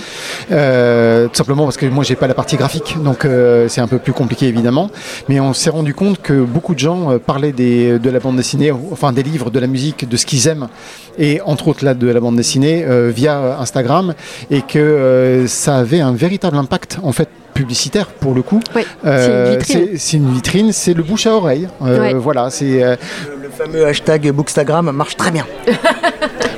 simplement 1.32 1.64
parce 1.64 1.76
que 1.76 1.86
moi 1.86 2.04
j'ai 2.04 2.16
pas 2.16 2.26
la 2.26 2.34
partie 2.34 2.56
graphique, 2.56 2.96
donc 3.02 3.26
c'est 3.68 3.80
un 3.80 3.88
peu 3.88 3.98
plus 3.98 4.12
compliqué 4.12 4.46
évidemment. 4.46 4.90
Mais 5.28 5.40
on 5.40 5.52
s'est 5.52 5.70
rendu 5.70 5.94
compte 5.94 6.20
que 6.22 6.42
beaucoup 6.42 6.74
de 6.74 6.80
gens 6.80 7.18
parlaient 7.18 7.52
des, 7.52 7.98
de 7.98 8.10
la 8.10 8.18
bande 8.18 8.36
dessinée, 8.36 8.72
enfin 8.90 9.12
des 9.12 9.22
livres, 9.22 9.50
de 9.50 9.58
la 9.58 9.66
musique, 9.66 10.08
de 10.08 10.16
ce 10.16 10.26
qu'ils 10.26 10.48
aiment, 10.48 10.68
et 11.18 11.40
entre 11.42 11.68
autres 11.68 11.84
là 11.84 11.94
de 11.94 12.08
la 12.08 12.20
bande 12.20 12.36
dessinée 12.36 12.84
via 13.10 13.58
Instagram, 13.60 14.14
et 14.50 14.62
que 14.62 15.44
ça 15.46 15.76
avait 15.76 16.00
un 16.00 16.12
véritable 16.12 16.56
impact 16.56 16.98
en 17.02 17.12
fait 17.12 17.19
publicitaire 17.60 18.06
pour 18.06 18.34
le 18.34 18.42
coup. 18.42 18.60
Euh, 19.04 19.60
c'est 19.66 20.16
une 20.16 20.32
vitrine. 20.32 20.72
c'est 20.72 20.94
le 20.94 21.02
bouche 21.02 21.26
à 21.26 21.34
oreille. 21.34 21.68
Euh, 21.82 22.14
voilà, 22.16 22.48
c'est 22.50 22.82
euh, 22.82 22.96
le, 23.28 23.42
le, 23.42 23.48
fameux 23.50 23.86
hashtag 23.86 24.30
Bookstagram 24.30 24.90
marche 24.92 25.16
très 25.16 25.30
bien. 25.30 25.46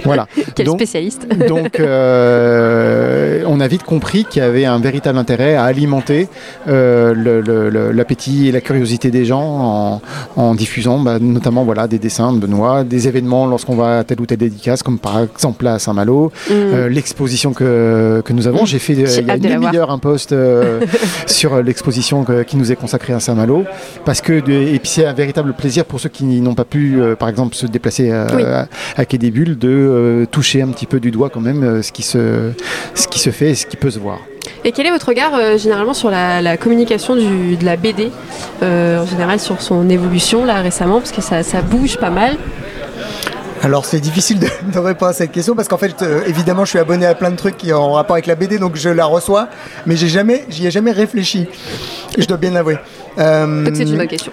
Voilà. 0.04 0.26
Quel 0.54 0.68
spécialiste. 0.68 1.26
donc, 1.48 1.80
euh, 1.80 3.42
on 3.46 3.60
a 3.60 3.66
vite 3.66 3.82
compris 3.82 4.24
qu'il 4.24 4.42
y 4.42 4.44
avait 4.44 4.64
un 4.64 4.78
véritable 4.78 5.18
intérêt 5.18 5.54
à 5.54 5.64
alimenter 5.64 6.28
euh, 6.68 7.92
l'appétit 7.92 8.48
et 8.48 8.52
la 8.52 8.60
curiosité 8.60 9.10
des 9.10 9.24
gens 9.24 10.00
en, 10.36 10.54
diffusant 10.54 10.98
bah, 10.98 11.18
notamment 11.20 11.64
voilà, 11.64 11.86
des 11.86 11.98
dessins 11.98 12.32
de 12.32 12.38
Benoît, 12.38 12.84
des 12.84 13.08
événements 13.08 13.46
lorsqu'on 13.46 13.76
va 13.76 13.98
à 13.98 14.04
telle 14.04 14.20
ou 14.20 14.26
telle 14.26 14.38
dédicace, 14.38 14.82
comme 14.82 14.98
par 14.98 15.20
exemple 15.20 15.66
à 15.66 15.78
Saint-Malo, 15.78 16.32
mm. 16.48 16.52
euh, 16.52 16.88
l'exposition 16.88 17.52
que, 17.52 18.22
que, 18.24 18.32
nous 18.32 18.46
avons. 18.46 18.64
J'ai 18.64 18.78
fait 18.78 18.94
il 18.94 19.00
y 19.00 19.30
a 19.30 19.36
une 19.36 19.42
demi-heure 19.42 19.90
un 19.90 19.98
post 19.98 20.34
sur 21.26 21.62
l'exposition 21.62 22.24
qui 22.46 22.56
nous 22.56 22.72
est 22.72 22.76
consacrée 22.76 23.12
à 23.12 23.20
Saint-Malo, 23.20 23.64
parce 24.04 24.20
que 24.20 24.32
et 24.32 24.78
puis 24.78 24.88
c'est 24.88 25.06
un 25.06 25.12
véritable 25.12 25.52
plaisir 25.52 25.84
pour 25.84 26.00
ceux 26.00 26.08
qui 26.08 26.24
n'ont 26.24 26.54
pas 26.54 26.64
pu, 26.64 26.98
par 27.18 27.28
exemple, 27.28 27.54
se 27.54 27.66
déplacer 27.66 28.10
à, 28.10 28.68
à 28.96 29.04
Quai 29.04 29.18
des 29.18 29.30
Bulles 29.30 29.58
de 29.58 29.91
euh, 29.92 30.26
toucher 30.26 30.62
un 30.62 30.68
petit 30.68 30.86
peu 30.86 31.00
du 31.00 31.10
doigt 31.10 31.30
quand 31.30 31.40
même 31.40 31.62
euh, 31.62 31.82
ce, 31.82 31.92
qui 31.92 32.02
se, 32.02 33.30
fait 33.30 33.50
et 33.50 33.54
ce 33.54 33.66
qui 33.66 33.76
peut 33.76 33.90
se 33.90 33.98
voir. 33.98 34.20
Et 34.64 34.72
quel 34.72 34.86
est 34.86 34.90
votre 34.90 35.08
regard 35.08 35.34
euh, 35.34 35.56
généralement 35.58 35.94
sur 35.94 36.10
la, 36.10 36.56
communication 36.56 37.14
de 37.14 37.64
la 37.64 37.76
BD, 37.76 38.10
en 38.62 39.06
général 39.06 39.38
sur 39.38 39.60
son 39.60 39.88
évolution 39.88 40.44
là 40.44 40.60
récemment, 40.62 41.00
parce 41.00 41.12
que 41.12 41.20
ça 41.20 41.62
bouge 41.62 41.96
pas 41.96 42.10
mal 42.10 42.36
alors 43.62 43.84
c'est 43.84 44.00
difficile 44.00 44.38
de, 44.38 44.78
répondre 44.78 45.10
à 45.10 45.14
cette 45.14 45.32
question 45.32 45.54
parce 45.54 45.68
qu'en 45.68 45.78
fait 45.78 46.04
évidemment 46.26 46.64
je 46.64 46.70
suis 46.70 46.78
abonné 46.78 47.06
à 47.06 47.14
plein 47.14 47.30
de 47.30 47.36
trucs 47.36 47.56
qui 47.56 47.72
ont 47.72 47.78
en 47.78 47.92
rapport 47.92 48.14
avec 48.14 48.26
la 48.26 48.34
BD 48.34 48.58
donc 48.58 48.76
je 48.76 48.88
la 48.88 49.06
reçois 49.06 49.48
mais 49.86 49.96
j'ai 49.96 50.08
jamais 50.08 50.44
j'y 50.48 50.66
ai 50.66 50.70
jamais 50.70 50.92
réfléchi 50.92 51.48
je 52.18 52.26
dois 52.26 52.36
bien 52.36 52.50
l'avouer. 52.50 52.78
Euh, 53.18 53.70
c'est 53.74 53.82
une 53.82 53.96
bonne 53.96 54.06
question. 54.06 54.32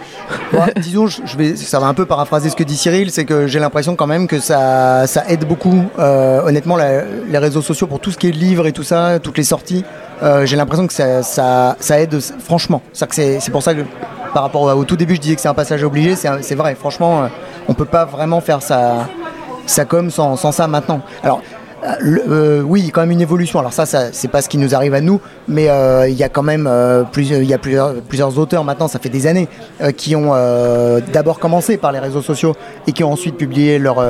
disons, 0.77 1.07
je, 1.07 1.37
vais, 1.37 1.55
ça 1.55 1.79
va 1.79 1.87
un 1.87 1.93
peu 1.93 2.05
paraphraser 2.05 2.49
ce 2.49 2.55
que 2.55 2.63
dit 2.63 2.77
Cyril, 2.77 3.11
c'est 3.11 3.25
que 3.25 3.47
j'ai 3.47 3.59
l'impression 3.59 3.95
quand 3.95 4.07
même 4.07 4.27
que 4.27 4.39
ça, 4.39 5.07
ça 5.07 5.23
aide 5.27 5.45
beaucoup, 5.45 5.83
euh, 5.97 6.41
honnêtement, 6.43 6.77
les 6.77 7.37
réseaux 7.37 7.61
sociaux 7.61 7.87
pour 7.87 7.99
tout 7.99 8.11
ce 8.11 8.17
qui 8.17 8.27
est 8.27 8.31
livres 8.31 8.67
et 8.67 8.71
tout 8.71 8.83
ça, 8.83 9.19
toutes 9.19 9.37
les 9.37 9.43
sorties. 9.43 9.83
Euh, 10.23 10.45
j'ai 10.45 10.55
l'impression 10.55 10.87
que 10.87 10.93
ça, 10.93 11.23
ça, 11.23 11.77
ça, 11.79 11.99
aide 11.99 12.19
franchement. 12.19 12.81
C'est 12.93 13.51
pour 13.51 13.63
ça 13.63 13.73
que 13.73 13.81
par 14.33 14.43
rapport 14.43 14.63
au 14.77 14.83
tout 14.83 14.97
début, 14.97 15.15
je 15.15 15.21
disais 15.21 15.35
que 15.35 15.41
c'est 15.41 15.47
un 15.47 15.53
passage 15.53 15.83
obligé. 15.83 16.15
C'est 16.15 16.55
vrai, 16.55 16.75
franchement, 16.75 17.29
on 17.69 17.75
peut 17.75 17.85
pas 17.85 18.03
vraiment 18.03 18.41
faire 18.41 18.61
ça 18.63 19.05
comme 19.87 20.09
sans, 20.09 20.35
sans 20.35 20.51
ça 20.51 20.67
maintenant. 20.67 21.01
Alors, 21.23 21.41
le- 21.99 22.23
euh, 22.29 22.61
oui, 22.61 22.81
il 22.81 22.85
y 22.85 22.89
a 22.89 22.91
quand 22.91 23.01
même 23.01 23.11
une 23.11 23.21
évolution. 23.21 23.59
Alors 23.59 23.73
ça, 23.73 23.85
ça 23.85 24.07
c'est 24.11 24.27
pas 24.27 24.41
ce 24.41 24.49
qui 24.49 24.57
nous 24.57 24.75
arrive 24.75 24.93
à 24.93 25.01
nous, 25.01 25.19
mais 25.47 25.69
euh, 25.69 26.07
il 26.09 26.15
y 26.15 26.23
a 26.23 26.29
quand 26.29 26.43
même 26.43 26.67
euh, 26.69 27.03
plusieurs, 27.03 27.41
il 27.41 27.47
y 27.49 27.53
a 27.53 27.57
plusieurs, 27.57 27.93
plusieurs 27.95 28.37
auteurs 28.37 28.63
maintenant. 28.63 28.87
Ça 28.87 28.99
fait 28.99 29.09
des 29.09 29.27
années 29.27 29.47
euh, 29.81 29.91
qui 29.91 30.15
ont 30.15 30.31
d'abord 31.13 31.39
commencé 31.39 31.77
par 31.77 31.91
les 31.91 31.99
réseaux 31.99 32.21
sociaux 32.21 32.55
et 32.87 32.91
qui 32.91 33.03
ont 33.03 33.11
ensuite 33.11 33.37
publié 33.37 33.79
leur, 33.79 34.03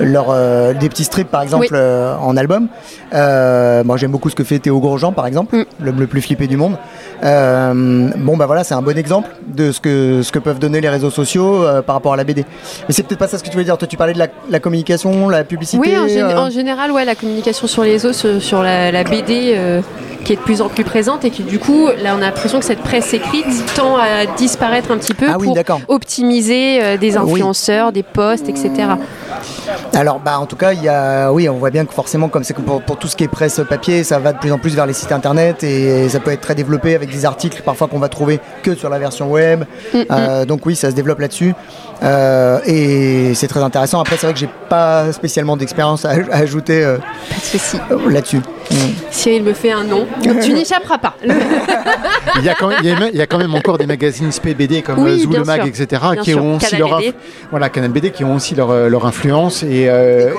leur 0.00 0.74
des 0.74 0.88
petits 0.88 1.04
strips, 1.04 1.28
par 1.30 1.42
exemple, 1.42 1.68
Oui. 1.72 1.78
en 2.20 2.36
album. 2.36 2.68
Moi, 3.12 3.96
j'aime 3.96 4.10
beaucoup 4.12 4.30
ce 4.30 4.34
que 4.36 4.44
fait 4.44 4.58
Théo 4.58 4.80
Grosjean, 4.80 5.12
par 5.12 5.26
exemple, 5.26 5.56
Mm. 5.56 5.64
l'homme 5.84 6.00
le 6.00 6.06
plus 6.06 6.22
flippé 6.22 6.46
du 6.46 6.56
monde. 6.56 6.76
Bon, 7.22 8.36
bah 8.36 8.46
voilà, 8.46 8.64
c'est 8.64 8.74
un 8.74 8.82
bon 8.82 8.96
exemple 8.96 9.28
de 9.46 9.72
ce 9.72 9.80
que 9.80 10.22
ce 10.22 10.32
que 10.32 10.38
peuvent 10.38 10.58
donner 10.58 10.80
les 10.80 10.88
réseaux 10.88 11.10
sociaux 11.10 11.64
par 11.86 11.96
rapport 11.96 12.12
à 12.12 12.16
la 12.16 12.24
BD. 12.24 12.44
Mais 12.88 12.94
c'est 12.94 13.02
peut-être 13.02 13.18
pas 13.18 13.28
ça 13.28 13.38
ce 13.38 13.42
que 13.42 13.48
tu 13.48 13.54
voulais 13.54 13.64
dire. 13.64 13.78
Toi, 13.78 13.88
tu 13.88 13.96
parlais 13.96 14.12
de 14.12 14.18
la, 14.18 14.26
la 14.50 14.60
communication, 14.60 15.28
la 15.28 15.44
publicité. 15.44 15.80
Oui, 15.80 15.96
en, 15.96 16.06
gé- 16.06 16.36
en 16.36 16.50
général, 16.50 16.83
ouais, 16.92 17.04
la 17.04 17.14
communication 17.14 17.66
sur 17.66 17.82
les 17.82 17.92
réseaux, 17.92 18.12
sur, 18.12 18.62
la, 18.62 18.90
la 18.90 19.04
BD 19.04 19.54
euh, 19.56 19.80
qui 20.24 20.32
est 20.32 20.36
de 20.36 20.40
plus 20.40 20.60
en 20.62 20.68
plus 20.68 20.84
présente 20.84 21.24
et 21.24 21.30
qui 21.30 21.42
du 21.42 21.58
coup, 21.58 21.88
là, 22.02 22.14
on 22.16 22.18
a 22.18 22.26
l'impression 22.26 22.58
que 22.58 22.64
cette 22.64 22.80
presse 22.80 23.12
écrite 23.12 23.46
tend 23.74 23.96
à 23.96 24.26
disparaître 24.36 24.90
un 24.90 24.98
petit 24.98 25.14
peu 25.14 25.26
Ah 25.28 25.36
oui, 25.38 25.48
pour 25.66 25.80
optimiser 25.88 26.82
euh, 26.82 26.96
des 26.96 27.16
oui. 27.16 27.32
influenceurs, 27.32 27.92
des 27.92 28.02
posts, 28.02 28.48
etc. 28.48 28.70
Alors, 29.94 30.20
bah, 30.20 30.38
en 30.38 30.46
tout 30.46 30.56
cas, 30.56 30.72
il 30.72 30.82
y 30.82 30.88
a, 30.88 31.32
oui, 31.32 31.48
on 31.48 31.54
voit 31.58 31.70
bien 31.70 31.84
que 31.84 31.94
forcément, 31.94 32.28
comme 32.28 32.44
c'est 32.44 32.54
pour, 32.54 32.82
pour 32.82 32.98
tout 32.98 33.08
ce 33.08 33.16
qui 33.16 33.24
est 33.24 33.28
presse 33.28 33.60
papier, 33.68 34.04
ça 34.04 34.18
va 34.18 34.32
de 34.32 34.38
plus 34.38 34.52
en 34.52 34.58
plus 34.58 34.74
vers 34.74 34.86
les 34.86 34.92
sites 34.92 35.12
internet 35.12 35.62
et 35.62 36.08
ça 36.08 36.20
peut 36.20 36.30
être 36.32 36.40
très 36.40 36.54
développé 36.54 36.94
avec 36.94 37.10
des 37.10 37.24
articles 37.24 37.62
parfois 37.64 37.88
qu'on 37.88 37.98
va 37.98 38.08
trouver 38.08 38.40
que 38.62 38.74
sur 38.74 38.88
la 38.88 38.98
version 38.98 39.30
web. 39.30 39.64
Euh, 40.10 40.44
donc 40.44 40.66
oui, 40.66 40.76
ça 40.76 40.90
se 40.90 40.94
développe 40.94 41.20
là-dessus 41.20 41.54
Euh, 42.02 42.58
et 42.66 43.34
c'est 43.34 43.46
très 43.46 43.62
intéressant. 43.62 44.00
Après, 44.00 44.16
c'est 44.16 44.26
vrai 44.26 44.34
que 44.34 44.38
j'ai 44.40 44.50
pas 44.68 45.12
spécialement 45.12 45.56
d'expérience 45.56 46.04
à, 46.04 46.10
à 46.10 46.38
ajouter 46.38 46.84
euh, 46.84 46.98
là-dessus. 48.08 48.40
Mm. 48.70 48.76
Cyril 49.10 49.42
me 49.42 49.52
fait 49.52 49.72
un 49.72 49.84
nom. 49.84 50.06
tu 50.42 50.52
n'échapperas 50.54 50.98
pas. 50.98 51.14
Il 51.24 52.44
y, 52.44 52.48
a 52.48 52.54
quand 52.54 52.68
même, 52.68 52.78
il, 52.82 52.88
y 52.88 52.92
a, 52.92 53.08
il 53.10 53.16
y 53.16 53.22
a 53.22 53.26
quand 53.26 53.38
même 53.38 53.54
encore 53.54 53.78
des 53.78 53.86
magazines 53.86 54.30
SPBD 54.32 54.82
comme 54.82 54.98
Oui, 55.00 55.10
euh, 55.12 55.18
Zoo 55.18 55.30
le 55.32 55.44
Mag, 55.44 55.60
sûr. 55.62 55.68
etc. 55.82 56.02
Bien 56.12 56.22
qui 56.22 56.30
sûr. 56.32 56.42
ont 56.44 56.56
aussi 56.56 56.70
Canal 56.70 56.88
leur 56.88 56.98
BD. 56.98 57.12
voilà 57.50 57.68
Canal 57.68 57.90
BD 57.90 58.10
qui 58.10 58.24
ont 58.24 58.34
aussi 58.34 58.54
leur, 58.54 58.88
leur 58.88 59.06
influence 59.06 59.62
et, 59.62 59.86
euh, 59.88 60.30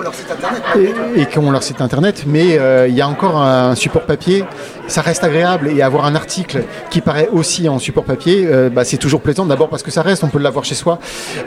et, 1.16 1.22
et 1.22 1.26
qui 1.26 1.40
ont 1.40 1.52
leur 1.52 1.64
site 1.64 1.82
internet. 1.82 2.24
Mais 2.28 2.58
euh, 2.58 2.88
il 2.88 2.96
y 2.96 3.02
a 3.02 3.08
encore 3.08 3.38
un 3.38 3.76
support 3.76 4.02
papier. 4.04 4.44
Ça 4.88 5.02
reste 5.02 5.24
agréable 5.24 5.70
et 5.76 5.82
avoir 5.82 6.06
un 6.06 6.14
article 6.16 6.64
qui 6.92 7.02
paraît 7.02 7.28
aussi 7.32 7.68
en 7.68 7.80
support 7.80 8.04
papier, 8.04 8.46
euh, 8.46 8.70
bah, 8.70 8.84
c'est 8.84 8.98
toujours 8.98 9.22
plaisant. 9.22 9.46
D'abord 9.46 9.68
parce 9.70 9.82
que 9.84 9.90
ça 9.92 10.02
reste, 10.04 10.24
on 10.24 10.28
peut 10.28 10.38
l'avoir 10.40 10.64
chez 10.64 10.76
soi 10.76 11.00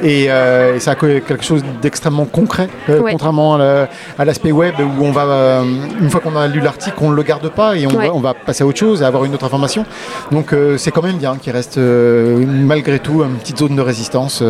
et, 0.03 0.27
euh, 0.29 0.75
et 0.77 0.81
ça 0.81 0.93
a 0.93 0.95
que- 0.97 1.21
quelque 1.21 1.45
chose 1.45 1.63
d'extrêmement 1.81 2.25
concret, 2.25 2.69
euh, 2.89 3.01
Ouais. 3.01 3.13
contrairement 3.13 3.55
à 3.55 3.59
la- 3.59 3.89
à 4.19 4.25
l'aspect 4.25 4.51
web 4.53 4.75
où 4.81 5.05
on 5.05 5.13
va 5.13 5.23
euh, 5.23 5.63
une 6.01 6.11
fois 6.11 6.21
qu'on 6.21 6.37
a 6.37 6.49
lu 6.49 6.61
l'article, 6.61 6.97
on 7.01 7.11
ne 7.11 7.15
le 7.17 7.23
garde 7.23 7.49
pas 7.51 7.77
et 7.77 7.87
on, 7.87 7.91
Ouais. 7.91 8.09
va, 8.09 8.15
on 8.15 8.21
va 8.21 8.35
passer 8.35 8.65
à 8.65 8.67
autre 8.67 8.79
chose 8.79 9.03
et 9.03 9.05
avoir 9.05 9.25
une 9.25 9.35
autre 9.35 9.45
information. 9.45 9.85
Donc 10.33 10.55
c'est 10.77 10.91
quand 10.91 11.03
même 11.03 11.19
bien 11.19 11.37
qu'il 11.37 11.53
reste 11.53 11.79
malgré 11.79 12.99
tout 12.99 13.23
une 13.23 13.37
petite 13.37 13.59
zone 13.59 13.77
de 13.77 13.83
résistance 13.83 14.43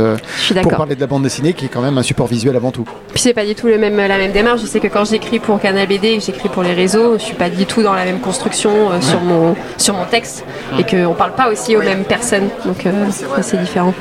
pour 0.62 0.72
parler 0.77 0.94
de 0.94 1.01
la 1.01 1.07
bande 1.07 1.22
dessinée 1.22 1.53
qui 1.53 1.66
est 1.66 1.68
quand 1.68 1.83
même 1.83 1.98
un 1.98 2.03
support 2.03 2.27
visuel 2.27 2.57
avant 2.57 2.70
tout. 2.70 2.85
Puis 3.12 3.20
c'est 3.20 3.35
pas 3.35 3.44
du 3.44 3.55
tout 3.55 3.66
le 3.66 3.79
même, 3.79 3.96
la 3.96 4.18
même 4.18 4.33
démarche. 4.33 4.61
Je 4.62 4.66
sais 4.66 4.81
que 4.81 4.88
quand 4.88 5.05
j'écris 5.05 5.38
pour 5.38 5.61
Canal 5.61 5.87
BD 5.87 6.09
et 6.09 6.20
j'écris 6.20 6.48
pour 6.48 6.62
les 6.62 6.72
réseaux, 6.74 7.18
je 7.18 7.22
suis 7.24 7.37
pas 7.37 7.51
du 7.51 7.66
tout 7.66 7.83
dans 7.83 7.94
la 7.94 8.05
même 8.05 8.20
construction 8.20 8.70
euh, 8.90 9.00
sur, 9.00 9.20
mon, 9.20 9.54
sur 9.76 9.94
mon 9.94 10.04
texte 10.04 10.44
et 10.78 10.84
qu'on 10.84 11.14
parle 11.14 11.32
pas 11.32 11.48
aussi 11.50 11.76
aux 11.76 11.82
mêmes 11.82 12.04
personnes. 12.04 12.48
Donc 12.64 12.86
euh, 12.86 13.06
c'est 13.42 13.58
différent. 13.60 13.94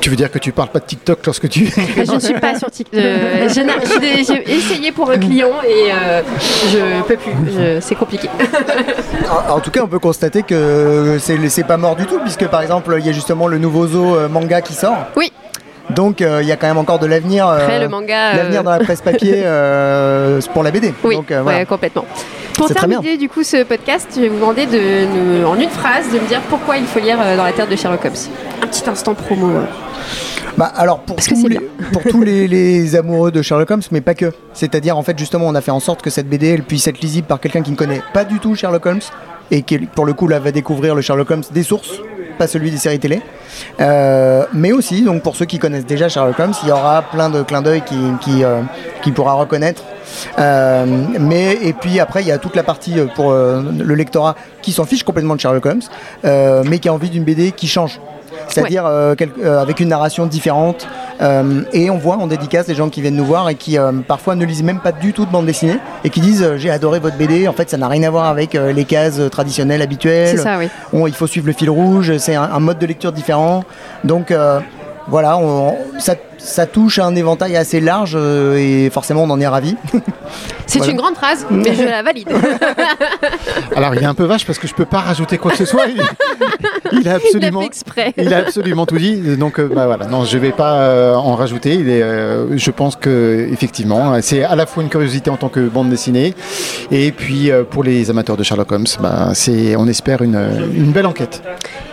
Tu 0.00 0.10
veux 0.10 0.16
dire 0.16 0.30
que 0.30 0.38
tu 0.38 0.52
parles 0.52 0.68
pas 0.68 0.80
de 0.80 0.84
TikTok 0.84 1.24
lorsque 1.24 1.48
tu... 1.48 1.64
Je 1.96 2.12
ne 2.12 2.20
suis 2.20 2.34
pas 2.34 2.58
sur 2.58 2.70
TikTok. 2.70 3.00
Euh, 3.00 3.48
J'ai 3.48 4.52
essayé 4.54 4.92
pour 4.92 5.10
un 5.10 5.16
client 5.16 5.52
et 5.66 5.90
euh, 5.90 6.20
je 6.70 7.02
peux 7.04 7.16
plus. 7.16 7.32
C'est 7.80 7.94
compliqué. 7.94 8.28
En, 9.48 9.54
en 9.54 9.60
tout 9.60 9.70
cas, 9.70 9.80
on 9.82 9.86
peut 9.88 9.98
constater 9.98 10.42
que 10.42 11.16
c'est 11.18 11.38
c'est 11.48 11.64
pas 11.64 11.78
mort 11.78 11.96
du 11.96 12.04
tout, 12.04 12.18
puisque 12.20 12.46
par 12.48 12.60
exemple, 12.60 12.94
il 12.98 13.06
y 13.06 13.08
a 13.08 13.12
justement 13.12 13.48
le 13.48 13.56
nouveau 13.56 13.86
zoo 13.86 14.28
manga 14.28 14.60
qui 14.60 14.74
sort. 14.74 15.06
Oui. 15.16 15.32
Donc, 15.94 16.20
euh, 16.20 16.40
il 16.42 16.48
y 16.48 16.52
a 16.52 16.56
quand 16.56 16.66
même 16.66 16.78
encore 16.78 16.98
de 16.98 17.06
l'avenir. 17.06 17.46
euh, 17.48 17.58
Après, 17.58 17.78
le 17.80 17.88
manga. 17.88 18.32
euh, 18.32 18.36
L'avenir 18.36 18.62
dans 18.64 18.70
la 18.70 18.78
presse 18.80 19.00
papier 19.02 19.42
pour 20.52 20.62
la 20.62 20.70
BD. 20.70 20.92
Oui, 21.04 21.16
Donc, 21.16 21.26
voilà. 21.30 21.44
ouais, 21.60 21.66
complètement. 21.66 22.04
Pour 22.56 22.68
terminer 22.68 23.16
du 23.16 23.28
coup 23.28 23.42
ce 23.42 23.64
podcast, 23.64 24.08
je 24.14 24.20
vais 24.20 24.28
vous 24.28 24.36
demander 24.36 24.66
de, 24.66 25.06
nous- 25.06 25.46
en 25.46 25.58
une 25.58 25.68
phrase 25.68 26.06
de 26.12 26.20
me 26.20 26.26
dire 26.28 26.40
pourquoi 26.48 26.76
il 26.76 26.84
faut 26.86 27.00
lire 27.00 27.16
dans 27.18 27.42
la 27.44 27.52
terre 27.52 27.66
de 27.66 27.74
Sherlock 27.74 28.04
Holmes. 28.04 28.14
Un 28.62 28.66
petit 28.68 28.88
instant 28.88 29.14
promo. 29.14 29.50
Bah, 30.56 30.66
alors 30.76 31.00
pour 31.00 31.16
Parce 31.16 31.26
tous, 31.28 31.48
les, 31.48 31.58
pour 31.92 32.02
tous 32.04 32.22
les, 32.22 32.46
les 32.48 32.94
amoureux 32.94 33.32
de 33.32 33.42
Sherlock 33.42 33.68
Holmes, 33.72 33.82
mais 33.90 34.00
pas 34.00 34.14
que. 34.14 34.32
C'est-à-dire 34.52 34.96
en 34.96 35.02
fait 35.02 35.18
justement 35.18 35.46
on 35.48 35.54
a 35.56 35.60
fait 35.60 35.72
en 35.72 35.80
sorte 35.80 36.00
que 36.00 36.10
cette 36.10 36.28
BD 36.28 36.46
elle 36.48 36.62
puisse 36.62 36.86
être 36.86 37.00
lisible 37.00 37.26
par 37.26 37.40
quelqu'un 37.40 37.62
qui 37.62 37.72
ne 37.72 37.76
connaît 37.76 38.02
pas 38.12 38.22
du 38.24 38.38
tout 38.38 38.54
Sherlock 38.54 38.86
Holmes 38.86 39.00
et 39.50 39.62
qui 39.62 39.76
pour 39.78 40.04
le 40.04 40.12
coup 40.12 40.28
là 40.28 40.38
va 40.38 40.52
découvrir 40.52 40.94
le 40.94 41.02
Sherlock 41.02 41.28
Holmes 41.32 41.42
des 41.50 41.64
sources, 41.64 41.94
pas 42.34 42.46
celui 42.46 42.70
des 42.70 42.76
séries 42.76 42.98
télé. 42.98 43.22
Euh, 43.80 44.44
mais 44.52 44.72
aussi 44.72 45.02
donc 45.02 45.22
pour 45.22 45.36
ceux 45.36 45.44
qui 45.44 45.58
connaissent 45.58 45.86
déjà 45.86 46.08
Sherlock 46.08 46.38
Holmes, 46.38 46.54
il 46.62 46.68
y 46.68 46.72
aura 46.72 47.02
plein 47.02 47.30
de 47.30 47.42
clins 47.42 47.62
d'œil 47.62 47.82
qui, 48.20 48.44
euh, 48.44 48.60
pourra 49.14 49.34
reconnaître. 49.34 49.82
Euh, 50.38 50.84
mais 51.18 51.58
et 51.62 51.72
puis 51.72 51.98
après 52.00 52.22
il 52.22 52.28
y 52.28 52.32
a 52.32 52.38
toute 52.38 52.56
la 52.56 52.62
partie 52.62 52.94
pour 53.14 53.32
le 53.32 53.94
lectorat 53.94 54.36
qui 54.62 54.72
s'en 54.72 54.84
fiche 54.84 55.02
complètement 55.02 55.34
de 55.34 55.40
Sherlock 55.40 55.66
Holmes, 55.66 56.64
mais 56.68 56.78
qui 56.78 56.88
a 56.88 56.92
envie 56.92 57.10
d'une 57.10 57.24
BD 57.24 57.52
qui 57.52 57.68
change. 57.68 58.00
C'est-à-dire 58.48 58.86
euh, 58.86 59.14
euh, 59.42 59.60
avec 59.62 59.80
une 59.80 59.88
narration 59.88 60.26
différente. 60.26 60.86
Euh, 61.22 61.62
et 61.72 61.90
on 61.90 61.98
voit 61.98 62.16
en 62.16 62.26
dédicace 62.26 62.66
des 62.66 62.74
gens 62.74 62.88
qui 62.88 63.00
viennent 63.00 63.16
nous 63.16 63.24
voir 63.24 63.48
et 63.48 63.54
qui 63.54 63.76
parfois 64.08 64.34
ne 64.34 64.44
lisent 64.44 64.62
même 64.62 64.80
pas 64.80 64.92
du 64.92 65.12
tout 65.12 65.24
de 65.26 65.30
bande 65.30 65.46
dessinée 65.46 65.78
et 66.04 66.10
qui 66.10 66.20
disent 66.20 66.54
j'ai 66.56 66.70
adoré 66.70 66.98
votre 66.98 67.16
BD. 67.16 67.46
En 67.48 67.52
fait, 67.52 67.70
ça 67.70 67.76
n'a 67.76 67.88
rien 67.88 68.02
à 68.04 68.10
voir 68.10 68.24
avec 68.26 68.54
les 68.54 68.84
cases 68.84 69.20
traditionnelles 69.30 69.82
habituelles. 69.82 70.28
C'est 70.36 70.42
ça, 70.42 70.56
oui. 70.58 70.68
On- 70.92 71.06
il 71.06 71.14
faut 71.14 71.26
suivre 71.26 71.46
le 71.46 71.52
fil 71.52 71.70
rouge. 71.70 72.16
C'est 72.18 72.34
un, 72.34 72.42
un 72.42 72.60
mode 72.60 72.78
de 72.78 72.86
lecture 72.86 73.12
différent. 73.12 73.64
Donc 74.02 74.32
voilà, 75.08 75.36
on- 75.38 75.76
ça, 75.98 76.14
ça 76.44 76.66
touche 76.66 76.98
à 76.98 77.06
un 77.06 77.16
éventail 77.16 77.56
assez 77.56 77.80
large 77.80 78.12
euh, 78.16 78.56
et 78.58 78.90
forcément 78.90 79.24
on 79.24 79.30
en 79.30 79.40
est 79.40 79.46
ravi. 79.46 79.76
C'est 80.66 80.78
Voilà. 80.78 80.92
une 80.92 80.98
grande 80.98 81.14
phrase, 81.14 81.46
mais 81.50 81.74
je 81.74 81.82
la 81.84 82.02
valide. 82.02 82.28
Alors 83.76 83.94
il 83.94 84.02
est 84.02 84.06
un 84.06 84.14
peu 84.14 84.24
vache 84.24 84.46
parce 84.46 84.58
que 84.58 84.66
je 84.66 84.74
peux 84.74 84.84
pas 84.84 84.98
rajouter 85.00 85.38
quoi 85.38 85.50
que 85.50 85.56
ce 85.58 85.64
soit. 85.64 85.86
Il, 85.88 86.00
il 86.92 86.98
a 86.98 87.00
Il 87.00 87.08
a 87.08 87.14
absolument... 87.14 87.60
fait 87.60 87.66
exprès. 87.66 88.12
Il 88.16 88.32
a 88.32 88.38
absolument 88.38 88.86
tout 88.86 88.96
dit, 88.96 89.36
donc 89.36 89.58
euh, 89.60 89.68
bah 89.72 89.86
voilà, 89.86 90.06
non, 90.06 90.24
je 90.24 90.38
vais 90.38 90.52
pas 90.52 90.80
euh, 90.80 91.14
en 91.14 91.34
rajouter. 91.34 91.74
Il 91.74 91.88
est, 91.88 92.02
euh, 92.02 92.56
je 92.56 92.70
pense 92.70 92.96
que 92.96 93.46
effectivement, 93.52 94.20
c'est 94.22 94.42
à 94.42 94.54
la 94.56 94.66
fois 94.66 94.82
une 94.82 94.88
curiosité 94.88 95.30
en 95.30 95.36
tant 95.36 95.48
que 95.48 95.60
bande 95.60 95.90
dessinée, 95.90 96.34
et 96.90 97.12
puis 97.12 97.50
euh, 97.50 97.62
pour 97.64 97.84
les 97.84 98.10
amateurs 98.10 98.36
de 98.36 98.42
Sherlock 98.42 98.72
Holmes, 98.72 98.86
bah, 99.00 99.30
c'est, 99.34 99.76
on 99.76 99.86
espère 99.86 100.22
une, 100.22 100.38
une 100.74 100.92
belle 100.92 101.06
enquête. 101.06 101.42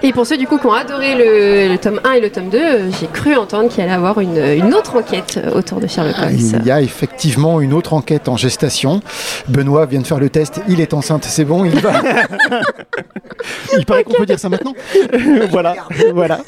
Et 0.03 0.11
pour 0.13 0.25
ceux 0.25 0.37
du 0.37 0.47
coup 0.47 0.57
qui 0.57 0.65
ont 0.65 0.73
adoré 0.73 1.15
le, 1.15 1.71
le 1.71 1.77
tome 1.77 1.99
1 2.03 2.11
et 2.13 2.21
le 2.21 2.29
tome 2.31 2.49
2, 2.49 2.57
euh, 2.57 2.89
j'ai 2.99 3.07
cru 3.07 3.35
entendre 3.35 3.69
qu'il 3.69 3.83
allait 3.83 3.91
avoir 3.93 4.19
une, 4.19 4.37
une 4.41 4.73
autre 4.73 4.97
enquête 4.97 5.39
euh, 5.43 5.51
autour 5.51 5.79
de 5.79 5.87
Sherlock 5.87 6.15
Holmes. 6.19 6.59
Il 6.59 6.65
y 6.65 6.71
a 6.71 6.81
effectivement 6.81 7.61
une 7.61 7.73
autre 7.73 7.93
enquête 7.93 8.27
en 8.27 8.37
gestation. 8.37 9.01
Benoît 9.47 9.85
vient 9.85 10.01
de 10.01 10.07
faire 10.07 10.19
le 10.19 10.29
test, 10.29 10.61
il 10.67 10.81
est 10.81 10.93
enceinte, 10.93 11.23
c'est 11.25 11.45
bon, 11.45 11.65
il 11.65 11.79
va. 11.79 11.93
il 13.77 13.85
paraît 13.85 14.03
qu'on 14.03 14.13
peut 14.13 14.25
dire 14.25 14.39
ça 14.39 14.49
maintenant. 14.49 14.73
voilà, 15.51 15.75
voilà. 16.13 16.39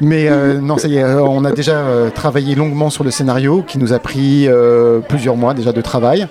Mais 0.00 0.28
euh, 0.28 0.60
non, 0.60 0.78
ça 0.78 0.88
y 0.88 0.96
est, 0.96 1.02
euh, 1.02 1.22
on 1.22 1.44
a 1.44 1.52
déjà 1.52 1.78
euh, 1.78 2.10
travaillé 2.10 2.54
longuement 2.54 2.90
sur 2.90 3.04
le 3.04 3.10
scénario 3.10 3.62
qui 3.66 3.78
nous 3.78 3.92
a 3.92 3.98
pris 3.98 4.46
euh, 4.48 5.00
plusieurs 5.00 5.36
mois 5.36 5.54
déjà 5.54 5.72
de 5.72 5.80
travail. 5.80 6.28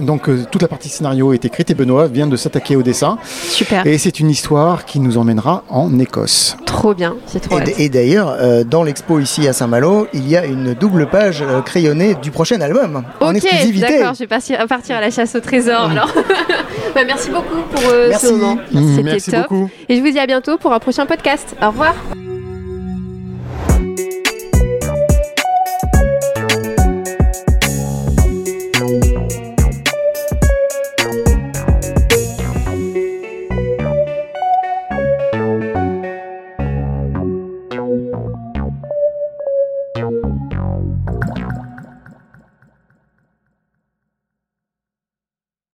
Donc 0.00 0.28
euh, 0.28 0.44
toute 0.50 0.62
la 0.62 0.68
partie 0.68 0.88
scénario 0.88 1.32
est 1.32 1.44
écrite 1.44 1.70
et 1.70 1.74
Benoît 1.74 2.06
vient 2.08 2.26
de 2.26 2.36
s'attaquer 2.36 2.76
au 2.76 2.82
dessin. 2.82 3.18
Super, 3.24 3.86
Et 3.86 3.98
c'est 3.98 4.20
une 4.20 4.30
histoire 4.30 4.84
qui 4.84 5.00
nous 5.00 5.18
emmènera 5.18 5.64
en 5.68 5.98
Écosse. 5.98 6.56
trop 6.66 6.94
bien, 6.94 7.14
j'ai 7.32 7.40
trop 7.40 7.58
Et, 7.58 7.62
d- 7.62 7.74
et 7.78 7.88
d'ailleurs, 7.88 8.36
euh, 8.40 8.64
dans 8.64 8.82
l'expo 8.82 9.18
ici 9.18 9.46
à 9.48 9.52
Saint-Malo, 9.52 10.06
il 10.12 10.28
y 10.28 10.36
a 10.36 10.44
une 10.46 10.74
double 10.74 11.08
page 11.08 11.42
euh, 11.42 11.60
crayonnée 11.62 12.14
du 12.14 12.30
prochain 12.30 12.60
album 12.60 13.02
en 13.20 13.30
Ok, 13.30 13.36
exclusivité. 13.36 13.98
d'accord, 13.98 14.14
je 14.14 14.20
vais 14.20 14.26
partir, 14.26 14.58
partir 14.68 14.96
à 14.96 15.00
la 15.00 15.10
chasse 15.10 15.34
au 15.34 15.40
trésor 15.40 15.90
alors. 15.90 16.12
Bah, 16.94 17.02
merci 17.06 17.30
beaucoup 17.30 17.62
pour 17.72 17.82
Merci. 18.08 18.26
ce 18.26 18.32
moment. 18.32 18.56
Mmh, 18.72 18.88
C'était 18.96 19.02
Merci 19.04 19.30
top. 19.30 19.42
beaucoup. 19.48 19.70
Et 19.88 19.96
je 19.96 20.00
vous 20.02 20.10
dis 20.10 20.18
à 20.18 20.26
bientôt 20.26 20.58
pour 20.58 20.72
un 20.72 20.80
prochain 20.80 21.06
podcast. 21.06 21.54
Au 21.62 21.68
revoir. 21.68 21.94